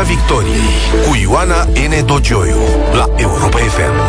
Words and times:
Piața 0.00 0.14
Victoriei 0.14 1.06
cu 1.08 1.16
Ioana 1.16 1.64
N. 1.64 2.06
Dogioiu 2.06 2.56
la 2.92 3.14
Europa 3.16 3.58
FM. 3.58 4.00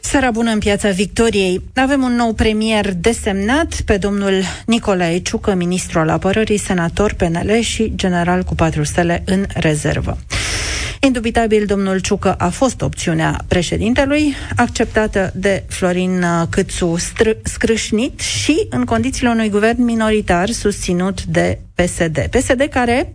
Seara 0.00 0.30
bună 0.30 0.50
în 0.50 0.58
Piața 0.58 0.88
Victoriei. 0.88 1.62
Avem 1.74 2.02
un 2.02 2.14
nou 2.14 2.32
premier 2.32 2.92
desemnat 2.94 3.80
pe 3.84 3.96
domnul 3.96 4.42
Nicolae 4.66 5.18
Ciucă, 5.18 5.54
ministru 5.54 5.98
al 5.98 6.08
apărării, 6.08 6.58
senator 6.58 7.12
PNL 7.12 7.60
și 7.60 7.92
general 7.96 8.42
cu 8.42 8.54
patru 8.54 8.84
stele 8.84 9.22
în 9.26 9.46
rezervă. 9.54 10.18
Indubitabil, 11.04 11.66
domnul 11.66 11.98
Ciucă 11.98 12.34
a 12.34 12.48
fost 12.48 12.80
opțiunea 12.80 13.44
președintelui, 13.48 14.34
acceptată 14.56 15.32
de 15.34 15.64
Florin 15.68 16.22
uh, 16.22 16.46
Câțu 16.50 16.96
str- 16.98 17.42
scrâșnit 17.42 18.20
și 18.20 18.66
în 18.70 18.84
condițiile 18.84 19.30
unui 19.30 19.48
guvern 19.48 19.84
minoritar 19.84 20.50
susținut 20.50 21.24
de 21.24 21.58
PSD. 21.74 22.28
PSD 22.30 22.62
care 22.70 23.14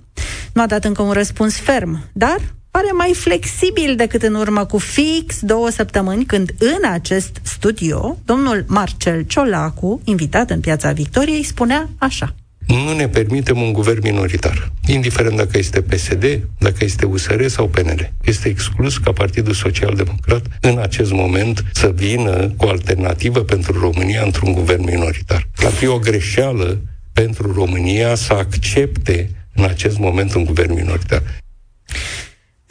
nu 0.53 0.62
a 0.62 0.65
dat 0.65 0.85
încă 0.85 1.02
un 1.02 1.12
răspuns 1.12 1.57
ferm, 1.57 2.09
dar 2.13 2.38
pare 2.71 2.91
mai 2.91 3.13
flexibil 3.13 3.95
decât 3.95 4.23
în 4.23 4.34
urmă 4.34 4.65
cu 4.65 4.77
fix 4.77 5.40
două 5.41 5.70
săptămâni, 5.70 6.26
când 6.26 6.51
în 6.59 6.91
acest 6.91 7.37
studio, 7.43 8.17
domnul 8.26 8.65
Marcel 8.67 9.21
Ciolacu, 9.21 10.01
invitat 10.03 10.49
în 10.49 10.59
Piața 10.59 10.91
Victoriei, 10.91 11.43
spunea 11.43 11.90
așa 11.98 12.35
nu 12.75 12.93
ne 12.93 13.07
permitem 13.07 13.61
un 13.61 13.73
guvern 13.73 13.99
minoritar, 14.03 14.71
indiferent 14.87 15.35
dacă 15.35 15.57
este 15.57 15.81
PSD, 15.81 16.47
dacă 16.57 16.77
este 16.79 17.05
USR 17.05 17.47
sau 17.47 17.67
PNL. 17.67 18.13
Este 18.23 18.49
exclus 18.49 18.97
ca 18.97 19.11
Partidul 19.11 19.53
Social 19.53 19.93
Democrat 19.95 20.45
în 20.61 20.77
acest 20.77 21.11
moment 21.11 21.63
să 21.73 21.91
vină 21.95 22.53
cu 22.57 22.65
o 22.65 22.69
alternativă 22.69 23.39
pentru 23.39 23.79
România 23.79 24.23
într-un 24.23 24.53
guvern 24.53 24.83
minoritar. 24.83 25.47
Ar 25.55 25.71
fi 25.71 25.87
o 25.87 25.99
greșeală 25.99 26.81
pentru 27.13 27.53
România 27.53 28.15
să 28.15 28.33
accepte 28.33 29.29
în 29.53 29.63
acest 29.63 29.97
moment 29.97 30.33
un 30.33 30.43
guvern 30.43 30.73
minoritar. 30.73 31.23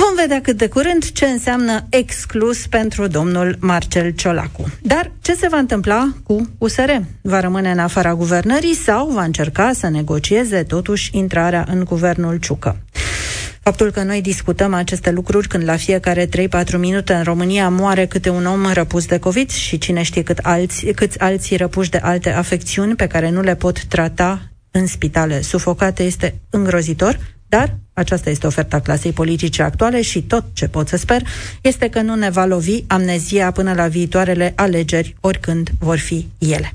Vom 0.04 0.14
vedea 0.16 0.40
cât 0.40 0.56
de 0.56 0.68
curând 0.68 1.12
ce 1.12 1.26
înseamnă 1.26 1.86
exclus 1.88 2.66
pentru 2.66 3.06
domnul 3.06 3.56
Marcel 3.60 4.10
Ciolacu. 4.10 4.70
Dar 4.82 5.12
ce 5.20 5.34
se 5.34 5.48
va 5.48 5.56
întâmpla 5.56 6.08
cu 6.24 6.50
USR? 6.58 6.90
Va 7.20 7.40
rămâne 7.40 7.70
în 7.70 7.78
afara 7.78 8.14
guvernării 8.14 8.74
sau 8.74 9.08
va 9.08 9.22
încerca 9.22 9.72
să 9.72 9.88
negocieze 9.88 10.62
totuși 10.62 11.10
intrarea 11.12 11.66
în 11.68 11.84
guvernul 11.84 12.36
Ciucă? 12.36 12.76
Faptul 13.60 13.90
că 13.90 14.02
noi 14.02 14.20
discutăm 14.20 14.74
aceste 14.74 15.10
lucruri 15.10 15.48
când 15.48 15.64
la 15.64 15.76
fiecare 15.76 16.26
3-4 16.26 16.30
minute 16.78 17.12
în 17.12 17.22
România 17.22 17.68
moare 17.68 18.06
câte 18.06 18.30
un 18.30 18.46
om 18.46 18.72
răpus 18.72 19.06
de 19.06 19.18
COVID 19.18 19.50
și 19.50 19.78
cine 19.78 20.02
știe 20.02 20.22
cât 20.22 20.38
alți, 20.42 20.86
câți 20.86 21.20
alții 21.20 21.56
răpuși 21.56 21.90
de 21.90 21.98
alte 22.02 22.32
afecțiuni 22.32 22.94
pe 22.94 23.06
care 23.06 23.30
nu 23.30 23.40
le 23.40 23.54
pot 23.54 23.84
trata 23.84 24.42
în 24.70 24.86
spitale 24.86 25.40
sufocate 25.40 26.02
este 26.02 26.40
îngrozitor, 26.50 27.18
dar 27.48 27.76
aceasta 27.92 28.30
este 28.30 28.46
oferta 28.46 28.80
clasei 28.80 29.12
politice 29.12 29.62
actuale 29.62 30.02
și 30.02 30.22
tot 30.22 30.44
ce 30.52 30.68
pot 30.68 30.88
să 30.88 30.96
sper 30.96 31.22
este 31.60 31.88
că 31.88 32.00
nu 32.00 32.14
ne 32.14 32.30
va 32.30 32.44
lovi 32.44 32.84
amnezia 32.86 33.50
până 33.50 33.72
la 33.72 33.86
viitoarele 33.86 34.52
alegeri, 34.56 35.16
oricând 35.20 35.70
vor 35.78 35.98
fi 35.98 36.26
ele. 36.38 36.72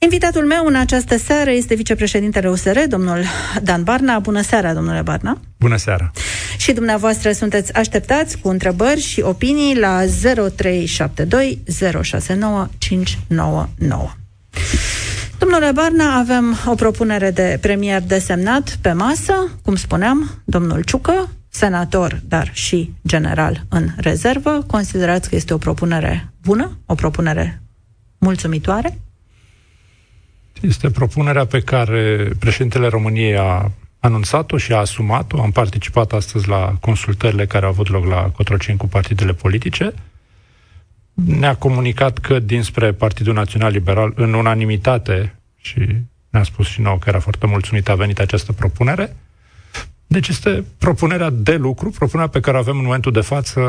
Invitatul 0.00 0.46
meu 0.46 0.66
în 0.66 0.74
această 0.74 1.18
seară 1.18 1.50
este 1.50 1.74
vicepreședintele 1.74 2.48
USR, 2.48 2.78
domnul 2.88 3.24
Dan 3.62 3.82
Barna. 3.82 4.18
Bună 4.18 4.42
seara, 4.42 4.74
domnule 4.74 5.02
Barna! 5.02 5.40
Bună 5.56 5.76
seara! 5.76 6.10
Și 6.56 6.72
dumneavoastră 6.72 7.32
sunteți 7.32 7.74
așteptați 7.74 8.38
cu 8.38 8.48
întrebări 8.48 9.00
și 9.00 9.20
opinii 9.20 9.78
la 9.78 10.04
0372 10.56 11.62
069 12.02 12.68
599. 12.78 14.10
Domnule 15.50 15.72
Barna, 15.72 16.18
avem 16.18 16.56
o 16.66 16.74
propunere 16.74 17.30
de 17.30 17.58
premier 17.60 18.02
desemnat 18.02 18.78
pe 18.80 18.92
masă, 18.92 19.32
cum 19.62 19.74
spuneam, 19.76 20.42
domnul 20.44 20.82
Ciucă, 20.82 21.28
senator, 21.48 22.20
dar 22.24 22.50
și 22.52 22.92
general 23.06 23.64
în 23.68 23.88
rezervă. 23.96 24.64
Considerați 24.66 25.28
că 25.28 25.34
este 25.34 25.54
o 25.54 25.58
propunere 25.58 26.32
bună, 26.42 26.78
o 26.86 26.94
propunere 26.94 27.62
mulțumitoare? 28.18 28.98
Este 30.60 30.90
propunerea 30.90 31.44
pe 31.44 31.60
care 31.60 32.30
președintele 32.38 32.88
României 32.88 33.36
a 33.36 33.70
anunțat-o 34.00 34.56
și 34.56 34.72
a 34.72 34.78
asumat-o. 34.78 35.40
Am 35.40 35.50
participat 35.50 36.12
astăzi 36.12 36.48
la 36.48 36.76
consultările 36.80 37.46
care 37.46 37.64
au 37.64 37.70
avut 37.70 37.88
loc 37.88 38.06
la 38.06 38.30
Cotroceni 38.36 38.78
cu 38.78 38.86
partidele 38.86 39.32
politice 39.32 39.94
ne-a 41.26 41.54
comunicat 41.54 42.18
că 42.18 42.38
dinspre 42.38 42.92
Partidul 42.92 43.34
Național 43.34 43.72
Liberal, 43.72 44.12
în 44.14 44.34
unanimitate, 44.34 45.37
și 45.60 45.86
ne-a 46.30 46.42
spus 46.42 46.66
și 46.66 46.80
nouă 46.80 46.98
că 46.98 47.08
era 47.08 47.18
foarte 47.18 47.46
mulțumit, 47.46 47.88
a 47.88 47.94
venit 47.94 48.18
această 48.18 48.52
propunere. 48.52 49.16
Deci 50.06 50.28
este 50.28 50.64
propunerea 50.78 51.30
de 51.30 51.54
lucru, 51.54 51.90
propunerea 51.90 52.30
pe 52.30 52.40
care 52.40 52.56
o 52.56 52.60
avem 52.60 52.76
în 52.76 52.84
momentul 52.84 53.12
de 53.12 53.20
față 53.20 53.60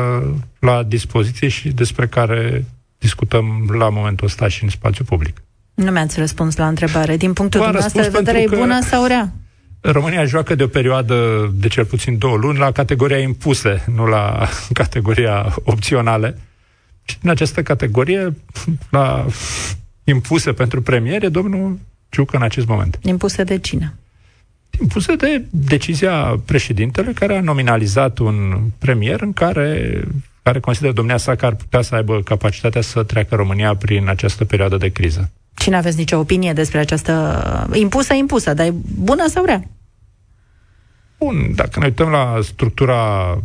la 0.58 0.82
dispoziție 0.82 1.48
și 1.48 1.68
despre 1.68 2.06
care 2.06 2.64
discutăm 2.98 3.68
la 3.78 3.88
momentul 3.88 4.26
ăsta 4.26 4.48
și 4.48 4.62
în 4.64 4.70
spațiu 4.70 5.04
public. 5.04 5.42
Nu 5.74 5.90
mi-ați 5.90 6.18
răspuns 6.18 6.56
la 6.56 6.68
întrebare. 6.68 7.16
Din 7.16 7.32
punctul 7.32 7.60
dumneavoastră 7.60 8.02
de 8.02 8.08
vedere, 8.08 8.42
e 8.42 8.48
bună 8.48 8.80
sau 8.80 9.06
rea? 9.06 9.32
România 9.80 10.24
joacă 10.24 10.54
de 10.54 10.62
o 10.62 10.66
perioadă 10.66 11.50
de 11.54 11.68
cel 11.68 11.84
puțin 11.84 12.18
două 12.18 12.36
luni 12.36 12.58
la 12.58 12.70
categoria 12.70 13.18
impuse, 13.18 13.84
nu 13.94 14.06
la 14.06 14.48
categoria 14.72 15.54
opționale. 15.64 16.38
Și 17.04 17.16
în 17.22 17.30
această 17.30 17.62
categorie, 17.62 18.36
la 18.90 19.26
impuse 20.04 20.52
pentru 20.52 20.82
premiere, 20.82 21.28
domnul 21.28 21.78
Ciucă 22.08 22.36
în 22.36 22.42
acest 22.42 22.66
moment. 22.66 22.98
Impuse 23.02 23.44
de 23.44 23.58
cine? 23.58 23.94
Impuse 24.80 25.16
de 25.16 25.44
decizia 25.50 26.40
președintele 26.44 27.12
care 27.12 27.36
a 27.36 27.40
nominalizat 27.40 28.18
un 28.18 28.60
premier 28.78 29.20
în 29.20 29.32
care 29.32 30.00
care 30.42 30.60
consideră 30.60 30.92
domnia 30.92 31.16
sa 31.16 31.34
că 31.34 31.46
ar 31.46 31.54
putea 31.54 31.82
să 31.82 31.94
aibă 31.94 32.22
capacitatea 32.22 32.80
să 32.80 33.02
treacă 33.02 33.34
România 33.34 33.76
prin 33.76 34.08
această 34.08 34.44
perioadă 34.44 34.76
de 34.76 34.88
criză. 34.88 35.30
Cine 35.54 35.76
aveți 35.76 35.96
nicio 35.96 36.18
opinie 36.18 36.52
despre 36.52 36.78
această 36.78 37.68
impusă, 37.72 38.14
impusă, 38.14 38.54
dar 38.54 38.66
e 38.66 38.74
bună 38.94 39.28
sau 39.28 39.44
rea? 39.44 39.64
Bun, 41.18 41.54
dacă 41.54 41.78
ne 41.78 41.84
uităm 41.84 42.08
la 42.08 42.38
structura 42.42 43.38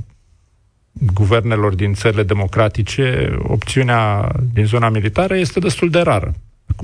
guvernelor 1.14 1.76
din 1.76 1.94
țările 1.94 2.24
democratice, 2.24 3.36
opțiunea 3.42 4.32
din 4.54 4.66
zona 4.66 4.90
militară 4.90 5.38
este 5.38 5.60
destul 5.60 5.90
de 5.90 6.00
rară. 6.00 6.34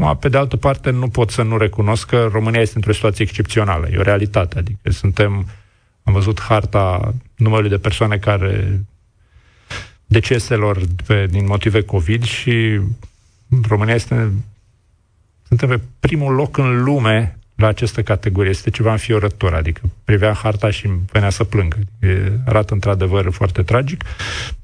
Acum, 0.01 0.17
pe 0.17 0.29
de 0.29 0.38
altă 0.38 0.57
parte, 0.57 0.89
nu 0.89 1.07
pot 1.07 1.29
să 1.29 1.41
nu 1.41 1.57
recunosc 1.57 2.07
că 2.07 2.29
România 2.31 2.62
este 2.62 2.75
într-o 2.75 2.94
situație 2.94 3.25
excepțională. 3.25 3.88
E 3.91 3.97
o 3.97 4.01
realitate. 4.01 4.57
Adică 4.57 4.89
suntem, 4.91 5.47
am 6.03 6.13
văzut 6.13 6.41
harta 6.41 7.13
numărului 7.35 7.69
de 7.69 7.78
persoane 7.78 8.17
care 8.17 8.81
deceselor 10.06 10.81
pe, 11.06 11.25
din 11.29 11.45
motive 11.45 11.81
COVID 11.81 12.23
și 12.23 12.79
România 13.67 13.94
este 13.94 14.31
suntem 15.47 15.69
pe 15.69 15.79
primul 16.00 16.34
loc 16.34 16.57
în 16.57 16.84
lume 16.84 17.38
la 17.56 17.67
această 17.67 18.03
categorie. 18.03 18.50
Este 18.50 18.69
ceva 18.69 18.91
înfiorător, 18.91 19.53
adică 19.53 19.81
privea 20.03 20.34
harta 20.34 20.69
și 20.69 20.90
venea 21.11 21.29
să 21.29 21.44
plângă. 21.44 21.78
E, 22.00 22.31
arată 22.45 22.73
într-adevăr 22.73 23.31
foarte 23.31 23.63
tragic. 23.63 24.03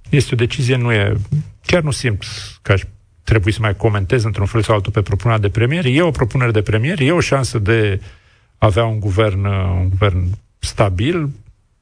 Este 0.09 0.33
o 0.33 0.37
decizie, 0.37 0.75
nu 0.75 0.91
e... 0.91 1.17
Chiar 1.65 1.81
nu 1.81 1.91
simt 1.91 2.23
că 2.61 2.71
aș 2.71 2.81
trebui 3.27 3.51
să 3.51 3.59
mai 3.61 3.75
comentez 3.75 4.23
într-un 4.23 4.45
fel 4.45 4.61
sau 4.61 4.75
altul 4.75 4.91
pe 4.91 5.01
propunerea 5.01 5.41
de 5.41 5.49
premier. 5.49 5.85
E 5.85 6.01
o 6.01 6.11
propunere 6.11 6.51
de 6.51 6.61
premier, 6.61 6.99
e 6.99 7.11
o 7.11 7.19
șansă 7.19 7.59
de 7.59 8.01
a 8.57 8.65
avea 8.65 8.85
un 8.85 8.99
guvern, 8.99 9.45
un 9.45 9.89
guvern 9.89 10.27
stabil. 10.59 11.29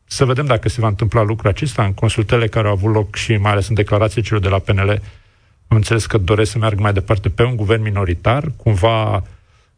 Să 0.05 0.25
vedem 0.25 0.45
dacă 0.45 0.69
se 0.69 0.81
va 0.81 0.87
întâmpla 0.87 1.23
lucrul 1.23 1.49
acesta 1.49 1.83
în 1.83 1.93
consultările 1.93 2.47
care 2.47 2.67
au 2.67 2.73
avut 2.73 2.93
loc 2.93 3.15
și 3.15 3.37
mai 3.37 3.51
ales 3.51 3.67
în 3.67 3.75
declarațiile 3.75 4.23
celor 4.23 4.41
de 4.41 4.49
la 4.49 4.59
PNL. 4.59 5.01
Am 5.67 5.77
înțeles 5.77 6.05
că 6.05 6.17
doresc 6.17 6.51
să 6.51 6.57
meargă 6.57 6.81
mai 6.81 6.93
departe 6.93 7.29
pe 7.29 7.43
un 7.43 7.55
guvern 7.55 7.81
minoritar, 7.81 8.51
cumva 8.55 9.23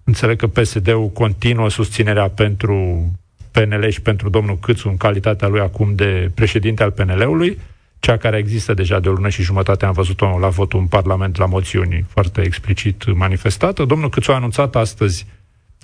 Înțeleg 0.07 0.37
că 0.37 0.47
PSD-ul 0.47 1.09
continuă 1.09 1.69
susținerea 1.69 2.29
pentru 2.29 3.05
PNL 3.51 3.89
și 3.89 4.01
pentru 4.01 4.29
domnul 4.29 4.59
Câțu 4.59 4.89
în 4.89 4.97
calitatea 4.97 5.47
lui 5.47 5.59
acum 5.59 5.95
de 5.95 6.31
președinte 6.35 6.83
al 6.83 6.91
PNL-ului, 6.91 7.59
cea 7.99 8.17
care 8.17 8.37
există 8.37 8.73
deja 8.73 8.99
de 8.99 9.09
o 9.09 9.11
lună 9.11 9.29
și 9.29 9.41
jumătate, 9.41 9.85
am 9.85 9.91
văzut-o 9.91 10.39
la 10.39 10.47
votul 10.47 10.79
în 10.79 10.87
Parlament 10.87 11.37
la 11.37 11.45
moțiuni 11.45 12.05
foarte 12.07 12.41
explicit 12.41 13.13
manifestată. 13.13 13.85
Domnul 13.85 14.09
Câțu 14.09 14.31
a 14.31 14.35
anunțat 14.35 14.75
astăzi 14.75 15.25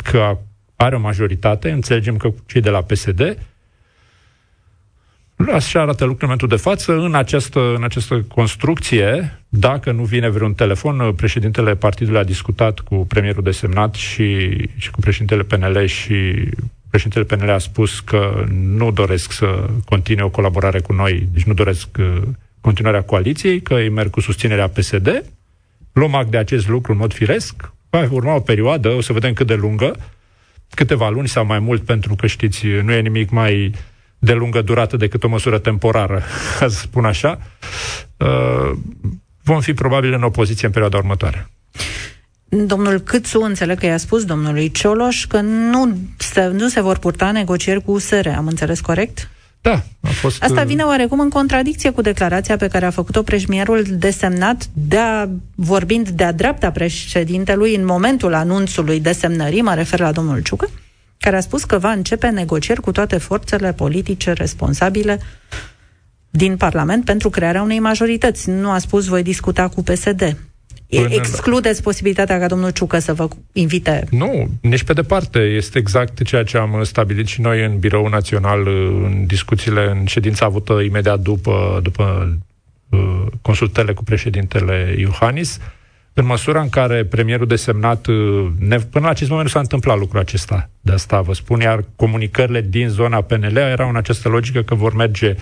că 0.03 0.37
are 0.75 0.95
o 0.95 0.99
majoritate, 0.99 1.71
înțelegem 1.71 2.17
că 2.17 2.29
cei 2.45 2.61
de 2.61 2.69
la 2.69 2.81
PSD, 2.81 3.37
Așa 5.51 5.81
arată 5.81 6.05
lucrul 6.05 6.29
în 6.29 6.37
momentul 6.37 6.47
de 6.47 6.55
față. 6.55 6.93
În 6.93 7.15
această, 7.15 7.73
în 7.75 7.83
această 7.83 8.21
construcție, 8.21 9.39
dacă 9.49 9.91
nu 9.91 10.03
vine 10.03 10.29
vreun 10.29 10.53
telefon, 10.53 11.13
președintele 11.15 11.75
partidului 11.75 12.19
a 12.19 12.23
discutat 12.23 12.79
cu 12.79 12.95
premierul 12.95 13.43
desemnat 13.43 13.93
și, 13.93 14.49
și 14.77 14.91
cu 14.91 14.99
președintele 14.99 15.43
PNL 15.43 15.85
și 15.85 16.49
președintele 16.93 17.37
PNL 17.37 17.49
a 17.49 17.57
spus 17.57 17.99
că 17.99 18.45
nu 18.51 18.91
doresc 18.91 19.31
să 19.31 19.69
continue 19.85 20.23
o 20.23 20.29
colaborare 20.29 20.79
cu 20.79 20.93
noi, 20.93 21.27
deci 21.31 21.43
nu 21.43 21.53
doresc 21.53 21.87
uh, 21.99 22.21
continuarea 22.61 23.03
coaliției, 23.03 23.61
că 23.61 23.73
îi 23.73 23.89
merg 23.89 24.09
cu 24.09 24.19
susținerea 24.19 24.67
PSD. 24.67 25.23
Luăm 25.93 26.15
act 26.15 26.29
de 26.31 26.37
acest 26.37 26.67
lucru 26.67 26.91
în 26.91 26.97
mod 26.97 27.13
firesc. 27.13 27.71
Va 27.89 28.07
urma 28.11 28.35
o 28.35 28.39
perioadă, 28.39 28.89
o 28.89 29.01
să 29.01 29.13
vedem 29.13 29.33
cât 29.33 29.47
de 29.47 29.53
lungă, 29.53 29.95
câteva 30.69 31.09
luni 31.09 31.27
sau 31.27 31.45
mai 31.45 31.59
mult, 31.59 31.81
pentru 31.85 32.15
că 32.15 32.27
știți, 32.27 32.65
nu 32.67 32.91
e 32.91 33.01
nimic 33.01 33.29
mai 33.29 33.71
de 34.19 34.33
lungă 34.33 34.61
durată 34.61 34.97
decât 34.97 35.23
o 35.23 35.27
măsură 35.27 35.57
temporară, 35.57 36.21
ca 36.59 36.67
să 36.73 36.79
spun 36.79 37.05
așa, 37.05 37.39
uh, 38.17 38.71
vom 39.43 39.59
fi 39.59 39.73
probabil 39.73 40.13
în 40.13 40.23
opoziție 40.23 40.67
în 40.67 40.73
perioada 40.73 40.97
următoare. 40.97 41.49
Domnul 42.65 42.99
Câțu, 42.99 43.41
înțeleg 43.41 43.79
că 43.79 43.85
i-a 43.85 43.97
spus 43.97 44.25
domnului 44.25 44.71
Cioloș 44.71 45.25
că 45.25 45.41
nu 45.41 45.97
se, 46.17 46.45
nu 46.45 46.67
se 46.67 46.81
vor 46.81 46.97
purta 46.97 47.31
negocieri 47.31 47.83
cu 47.83 47.91
USR. 47.91 48.27
Am 48.27 48.47
înțeles 48.47 48.79
corect? 48.79 49.29
Da, 49.61 49.83
a 50.01 50.07
fost... 50.07 50.43
Asta 50.43 50.61
uh, 50.61 50.67
vine 50.67 50.83
oarecum 50.83 51.19
în 51.19 51.29
contradicție 51.29 51.89
cu 51.89 52.01
declarația 52.01 52.57
pe 52.57 52.67
care 52.67 52.85
a 52.85 52.89
făcut-o 52.89 53.21
preșmierul 53.21 53.83
desemnat, 53.89 54.67
de-a, 54.73 55.29
vorbind 55.55 56.09
de-a 56.09 56.31
dreapta 56.31 56.71
președintelui 56.71 57.75
în 57.75 57.85
momentul 57.85 58.33
anunțului 58.33 58.99
desemnării, 58.99 59.61
mă 59.61 59.73
refer 59.73 59.99
la 59.99 60.11
domnul 60.11 60.41
Ciucă, 60.41 60.69
care 61.17 61.35
a 61.35 61.39
spus 61.39 61.63
că 61.63 61.77
va 61.77 61.91
începe 61.91 62.29
negocieri 62.29 62.81
cu 62.81 62.91
toate 62.91 63.17
forțele 63.17 63.73
politice 63.73 64.31
responsabile 64.31 65.19
din 66.29 66.57
Parlament 66.57 67.05
pentru 67.05 67.29
crearea 67.29 67.61
unei 67.61 67.79
majorități. 67.79 68.49
Nu 68.49 68.71
a 68.71 68.77
spus 68.77 69.05
voi 69.05 69.23
discuta 69.23 69.67
cu 69.67 69.83
PSD. 69.83 70.37
Până 71.01 71.13
Excludeți 71.13 71.77
la... 71.77 71.83
posibilitatea 71.83 72.39
ca 72.39 72.47
domnul 72.47 72.69
Ciucă 72.69 72.99
să 72.99 73.13
vă 73.13 73.27
invite? 73.53 74.07
Nu, 74.09 74.49
nici 74.61 74.83
pe 74.83 74.93
departe. 74.93 75.39
Este 75.39 75.77
exact 75.77 76.23
ceea 76.23 76.43
ce 76.43 76.57
am 76.57 76.83
stabilit 76.83 77.27
și 77.27 77.41
noi 77.41 77.65
în 77.65 77.79
Biroul 77.79 78.09
Național, 78.09 78.67
în 79.03 79.23
discuțiile, 79.27 79.89
în 79.89 80.05
ședința 80.05 80.45
avută 80.45 80.73
imediat 80.73 81.19
după, 81.19 81.79
după 81.83 82.37
uh, 82.89 83.25
consultările 83.41 83.93
cu 83.93 84.03
președintele 84.03 84.95
Iohannis. 84.97 85.59
În 86.13 86.25
măsura 86.25 86.61
în 86.61 86.69
care 86.69 87.05
premierul 87.05 87.47
desemnat, 87.47 88.05
uh, 88.05 88.47
ne, 88.59 88.77
până 88.77 89.05
la 89.05 89.11
acest 89.11 89.29
moment 89.29 89.47
nu 89.47 89.53
s-a 89.53 89.59
întâmplat 89.59 89.97
lucrul 89.97 90.19
acesta, 90.19 90.69
de 90.81 90.91
asta 90.91 91.21
vă 91.21 91.33
spun, 91.33 91.59
iar 91.59 91.85
comunicările 91.95 92.61
din 92.61 92.87
zona 92.87 93.21
PNL 93.21 93.55
erau 93.55 93.89
în 93.89 93.95
această 93.95 94.29
logică 94.29 94.61
că 94.61 94.75
vor 94.75 94.93
merge 94.93 95.35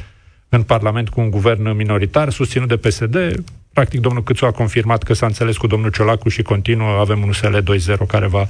în 0.53 0.63
Parlament 0.63 1.09
cu 1.09 1.19
un 1.19 1.29
guvern 1.29 1.75
minoritar, 1.75 2.29
susținut 2.29 2.67
de 2.67 2.77
PSD, 2.77 3.43
Practic, 3.73 3.99
domnul 3.99 4.23
Câțu 4.23 4.45
a 4.45 4.51
confirmat 4.51 5.03
că 5.03 5.13
s-a 5.13 5.25
înțeles 5.25 5.57
cu 5.57 5.67
domnul 5.67 5.91
Ciolacu 5.91 6.29
și 6.29 6.41
continuă, 6.41 6.99
avem 6.99 7.21
un 7.21 7.27
USL 7.27 7.57
2.0 7.57 7.97
care 8.07 8.27
va 8.27 8.45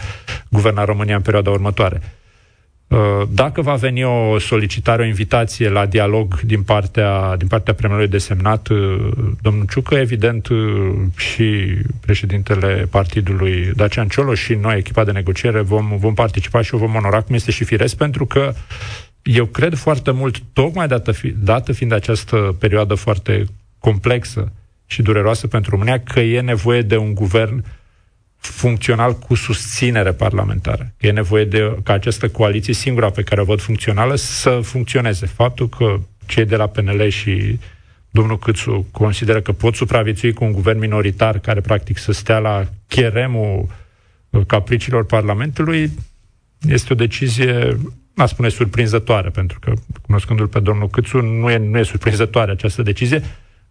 guverna 0.49 0.85
România 0.85 1.15
în 1.15 1.21
perioada 1.21 1.49
următoare. 1.49 2.01
Uh, 2.87 2.97
dacă 3.29 3.61
va 3.61 3.73
veni 3.73 4.03
o 4.03 4.39
solicitare, 4.39 5.01
o 5.01 5.05
invitație 5.05 5.69
la 5.69 5.85
dialog 5.85 6.39
din 6.39 6.63
partea, 6.63 7.35
din 7.37 7.47
partea 7.47 7.73
premierului 7.73 8.11
desemnat, 8.11 8.67
uh, 8.67 9.11
domnul 9.41 9.65
Ciucă, 9.69 9.95
evident, 9.95 10.47
uh, 10.47 10.57
și 11.15 11.77
președintele 11.99 12.87
partidului 12.89 13.71
Dacian 13.75 14.07
Cioloș 14.07 14.41
și 14.41 14.53
noi, 14.53 14.77
echipa 14.77 15.03
de 15.03 15.11
negociere, 15.11 15.61
vom, 15.61 15.97
vom 15.97 16.13
participa 16.13 16.61
și 16.61 16.75
o 16.75 16.77
vom 16.77 16.95
onora, 16.95 17.21
cum 17.21 17.35
este 17.35 17.51
și 17.51 17.63
firesc, 17.63 17.95
pentru 17.95 18.25
că 18.25 18.53
eu 19.23 19.45
cred 19.45 19.73
foarte 19.73 20.11
mult, 20.11 20.41
tocmai 20.53 20.87
dată, 20.87 21.11
fi, 21.11 21.29
dată 21.29 21.71
fiind 21.71 21.91
această 21.91 22.55
perioadă 22.59 22.95
foarte 22.95 23.45
complexă, 23.79 24.51
și 24.91 25.01
dureroasă 25.01 25.47
pentru 25.47 25.69
România 25.69 25.99
că 25.99 26.19
e 26.19 26.41
nevoie 26.41 26.81
de 26.81 26.97
un 26.97 27.13
guvern 27.13 27.63
funcțional 28.37 29.13
cu 29.13 29.35
susținere 29.35 30.11
parlamentară. 30.11 30.93
E 30.97 31.11
nevoie 31.11 31.45
de 31.45 31.77
ca 31.83 31.93
această 31.93 32.29
coaliție, 32.29 32.73
singura 32.73 33.09
pe 33.09 33.21
care 33.23 33.41
o 33.41 33.43
văd 33.43 33.61
funcțională, 33.61 34.15
să 34.15 34.59
funcționeze. 34.63 35.25
Faptul 35.25 35.69
că 35.69 35.99
cei 36.25 36.45
de 36.45 36.55
la 36.55 36.67
PNL 36.67 37.07
și 37.07 37.59
domnul 38.09 38.39
Câțu 38.39 38.87
consideră 38.91 39.41
că 39.41 39.51
pot 39.51 39.75
supraviețui 39.75 40.33
cu 40.33 40.43
un 40.43 40.51
guvern 40.51 40.79
minoritar 40.79 41.39
care 41.39 41.61
practic 41.61 41.97
să 41.97 42.11
stea 42.11 42.39
la 42.39 42.65
cheremul 42.87 43.67
capriciilor 44.47 45.05
Parlamentului, 45.05 45.91
este 46.67 46.93
o 46.93 46.95
decizie, 46.95 47.77
a 48.15 48.25
spune, 48.25 48.49
surprinzătoare, 48.49 49.29
pentru 49.29 49.59
că, 49.59 49.71
cunoscându-l 50.01 50.47
pe 50.47 50.59
domnul 50.59 50.89
Câțu, 50.89 51.17
nu 51.17 51.49
e, 51.49 51.57
nu 51.57 51.77
e 51.77 51.83
surprinzătoare 51.83 52.51
această 52.51 52.81
decizie, 52.81 53.21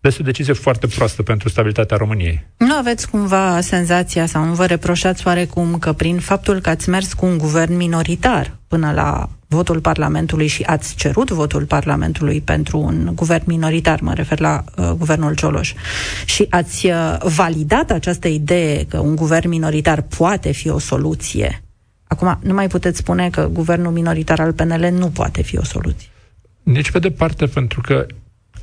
este 0.01 0.23
o 0.23 0.25
decizie 0.25 0.53
foarte 0.53 0.87
proastă 0.87 1.23
pentru 1.23 1.49
stabilitatea 1.49 1.97
României. 1.97 2.47
Nu 2.57 2.75
aveți 2.75 3.11
cumva 3.11 3.61
senzația 3.61 4.27
sau 4.27 4.45
nu 4.45 4.53
vă 4.53 4.67
reproșați 4.67 5.27
oarecum 5.27 5.79
că 5.79 5.93
prin 5.93 6.19
faptul 6.19 6.61
că 6.61 6.69
ați 6.69 6.89
mers 6.89 7.13
cu 7.13 7.27
un 7.27 7.39
guvern 7.39 7.77
minoritar 7.77 8.57
până 8.69 8.93
la 8.93 9.29
votul 9.49 9.81
Parlamentului 9.81 10.47
și 10.47 10.63
ați 10.63 10.95
cerut 10.95 11.31
votul 11.31 11.65
Parlamentului 11.65 12.41
pentru 12.41 12.79
un 12.79 13.11
guvern 13.15 13.43
minoritar, 13.47 14.01
mă 14.01 14.13
refer 14.15 14.41
la 14.41 14.65
uh, 14.77 14.91
guvernul 14.91 15.35
Cioloș, 15.35 15.73
și 16.25 16.47
ați 16.51 16.87
uh, 16.87 17.17
validat 17.23 17.91
această 17.91 18.29
idee 18.29 18.85
că 18.85 18.99
un 18.99 19.17
guvern 19.17 19.49
minoritar 19.49 20.01
poate 20.01 20.53
fi 20.53 20.69
o 20.69 20.79
soluție. 20.79 21.63
Acum, 22.13 22.39
nu 22.43 22.55
mai 22.55 22.67
puteți 22.67 22.99
spune 22.99 23.31
că 23.31 23.49
guvernul 23.53 23.93
minoritar 23.93 24.41
al 24.41 24.53
PNL 24.53 24.89
nu 24.93 25.09
poate 25.09 25.43
fi 25.43 25.59
o 25.59 25.65
soluție. 25.65 26.09
Nici 26.63 26.91
pe 26.91 26.99
departe, 26.99 27.47
pentru 27.47 27.81
că 27.81 28.07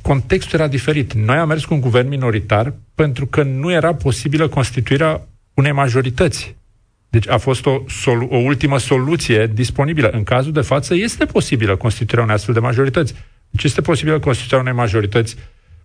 contextul 0.02 0.58
era 0.58 0.68
diferit. 0.68 1.12
Noi 1.12 1.36
am 1.36 1.48
mers 1.48 1.64
cu 1.64 1.74
un 1.74 1.80
guvern 1.80 2.08
minoritar 2.08 2.74
pentru 2.94 3.26
că 3.26 3.42
nu 3.42 3.72
era 3.72 3.94
posibilă 3.94 4.48
constituirea 4.48 5.26
unei 5.54 5.72
majorități. 5.72 6.56
Deci 7.08 7.28
a 7.28 7.36
fost 7.36 7.66
o, 7.66 7.82
solu- 7.88 8.28
o 8.30 8.36
ultimă 8.36 8.78
soluție 8.78 9.46
disponibilă. 9.46 10.08
În 10.08 10.22
cazul 10.22 10.52
de 10.52 10.60
față 10.60 10.94
este 10.94 11.24
posibilă 11.24 11.76
constituirea 11.76 12.24
unei 12.24 12.34
astfel 12.34 12.54
de 12.54 12.60
majorități. 12.60 13.14
Deci 13.50 13.64
este 13.64 13.80
posibilă 13.80 14.18
constituirea 14.18 14.60
unei 14.60 14.72
majorități 14.72 15.36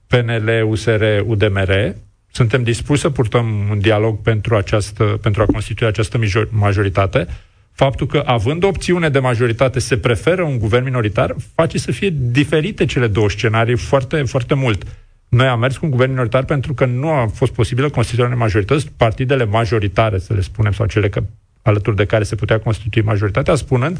PNL, 0.07 0.65
USR, 0.67 1.03
UDMR. 1.25 1.95
Suntem 2.31 2.63
dispuși 2.63 3.01
să 3.01 3.09
purtăm 3.09 3.67
un 3.69 3.79
dialog 3.79 4.21
pentru, 4.21 4.55
această, 4.55 5.03
pentru 5.03 5.41
a 5.41 5.45
constitui 5.45 5.87
această 5.87 6.19
majoritate 6.49 7.27
faptul 7.73 8.07
că, 8.07 8.23
având 8.25 8.63
opțiune 8.63 9.09
de 9.09 9.19
majoritate, 9.19 9.79
se 9.79 9.97
preferă 9.97 10.43
un 10.43 10.57
guvern 10.57 10.83
minoritar, 10.83 11.35
face 11.55 11.77
să 11.77 11.91
fie 11.91 12.13
diferite 12.15 12.85
cele 12.85 13.07
două 13.07 13.29
scenarii 13.29 13.77
foarte, 13.77 14.23
foarte 14.23 14.53
mult. 14.53 14.83
Noi 15.29 15.47
am 15.47 15.59
mers 15.59 15.77
cu 15.77 15.85
un 15.85 15.91
guvern 15.91 16.09
minoritar 16.11 16.43
pentru 16.45 16.73
că 16.73 16.85
nu 16.85 17.09
a 17.09 17.27
fost 17.33 17.51
posibilă 17.51 17.89
constituirea 17.89 18.31
unei 18.31 18.39
majorități, 18.39 18.91
partidele 18.97 19.45
majoritare, 19.45 20.17
să 20.17 20.33
le 20.33 20.41
spunem, 20.41 20.71
sau 20.71 20.85
cele 20.85 21.09
că, 21.09 21.23
alături 21.61 21.95
de 21.95 22.05
care 22.05 22.23
se 22.23 22.35
putea 22.35 22.59
constitui 22.59 23.01
majoritatea, 23.01 23.55
spunând 23.55 23.97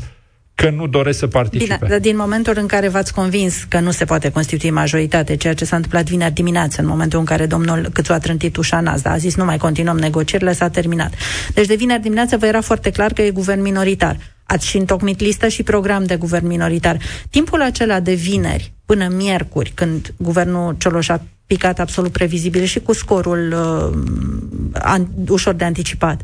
că 0.56 0.70
nu 0.70 0.88
doresc 0.88 1.20
să 1.20 1.28
participe. 1.28 1.76
Bine, 1.76 1.90
dar 1.90 2.00
din 2.00 2.16
momentul 2.16 2.54
în 2.58 2.68
care 2.68 2.88
v-ați 2.88 3.14
convins 3.14 3.64
că 3.68 3.80
nu 3.80 3.92
se 3.92 4.06
poate 4.06 4.32
constitui 4.32 4.70
majoritate, 4.70 5.36
ceea 5.36 5.54
ce 5.54 5.66
s-a 5.66 5.76
întâmplat 5.76 6.06
vineri 6.06 6.34
dimineață, 6.34 6.82
în 6.82 6.88
momentul 6.88 7.20
în 7.20 7.26
care 7.26 7.46
domnul 7.46 7.90
Câțu 7.94 8.14
a 8.14 8.18
trântit 8.18 8.56
ușa 8.56 8.80
NASDA, 8.80 9.10
a 9.12 9.18
zis 9.18 9.36
nu 9.36 9.46
mai 9.46 9.58
continuăm 9.58 9.98
negocierile, 9.98 10.54
s-a 10.54 10.70
terminat. 10.70 11.14
Deci 11.54 11.68
de 11.68 11.76
vineri 11.76 12.02
dimineață 12.02 12.38
vă 12.38 12.46
era 12.46 12.62
foarte 12.62 12.90
clar 12.90 13.14
că 13.14 13.22
e 13.22 13.32
guvern 13.32 13.62
minoritar. 13.62 14.18
Ați 14.44 14.68
și 14.68 14.78
întocmit 14.78 15.20
listă 15.20 15.48
și 15.48 15.64
program 15.64 16.04
de 16.04 16.16
guvern 16.16 16.48
minoritar. 16.48 16.98
Timpul 17.30 17.62
acela 17.62 18.00
de 18.00 18.14
vineri 18.14 18.74
până 18.86 19.08
miercuri, 19.16 19.72
când 19.76 20.14
guvernul 20.18 20.76
Cioloș 20.80 21.10
a 21.10 21.22
picat 21.46 21.80
absolut 21.80 22.12
previzibil 22.12 22.64
și 22.64 22.80
cu 22.80 22.94
scorul 22.94 23.54
uh, 23.54 24.82
an, 24.82 25.08
ușor 25.28 25.54
de 25.54 25.64
anticipat, 25.64 26.22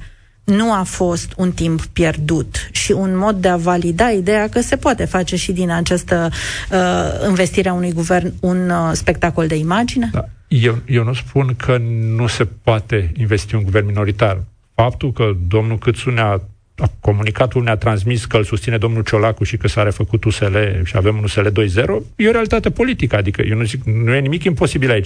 nu 0.50 0.74
a 0.74 0.84
fost 0.84 1.34
un 1.38 1.52
timp 1.52 1.86
pierdut 1.86 2.70
și 2.72 2.92
un 2.92 3.18
mod 3.18 3.36
de 3.36 3.48
a 3.48 3.58
valida 3.58 4.10
ideea 4.10 4.50
că 4.50 4.62
se 4.62 4.76
poate 4.76 5.06
face 5.06 5.36
și 5.36 5.52
din 5.52 5.72
această 5.72 6.30
uh, 6.72 7.28
investire 7.28 7.70
a 7.70 7.74
unui 7.74 7.92
guvern 7.92 8.34
un 8.40 8.70
uh, 8.70 8.92
spectacol 8.94 9.48
de 9.48 9.56
imagine? 9.56 10.10
Da. 10.14 10.26
Eu, 10.48 10.78
eu 10.86 11.04
nu 11.04 11.14
spun 11.14 11.56
că 11.56 11.78
nu 12.18 12.28
se 12.28 12.48
poate 12.64 13.12
investi 13.18 13.56
un 13.56 13.64
guvern 13.64 13.86
minoritar. 13.86 14.44
Faptul 14.76 15.12
că 15.12 15.32
domnul 15.48 15.78
Câțu 15.78 16.10
ne-a 16.10 16.42
a 16.80 16.92
comunicatul 17.00 17.64
ne-a 17.64 17.76
transmis 17.78 18.26
că 18.26 18.38
îl 18.38 18.44
susține 18.44 18.78
domnul 18.78 19.04
Ciolacu 19.04 19.44
și 19.44 19.58
că 19.58 19.68
s-a 19.68 19.84
refăcut 19.84 20.24
USL 20.24 20.58
și 20.84 20.98
avem 20.98 21.18
un 21.18 21.24
USL 21.24 21.48
2.0, 21.48 21.52
e 22.16 22.28
o 22.28 22.32
realitate 22.32 22.70
politică, 22.70 23.16
adică 23.16 23.42
eu 23.42 23.58
nu 23.58 23.64
zic, 23.64 23.84
nu 23.84 24.14
e 24.14 24.20
nimic 24.20 24.44
imposibil 24.44 24.92
aici. 24.92 25.06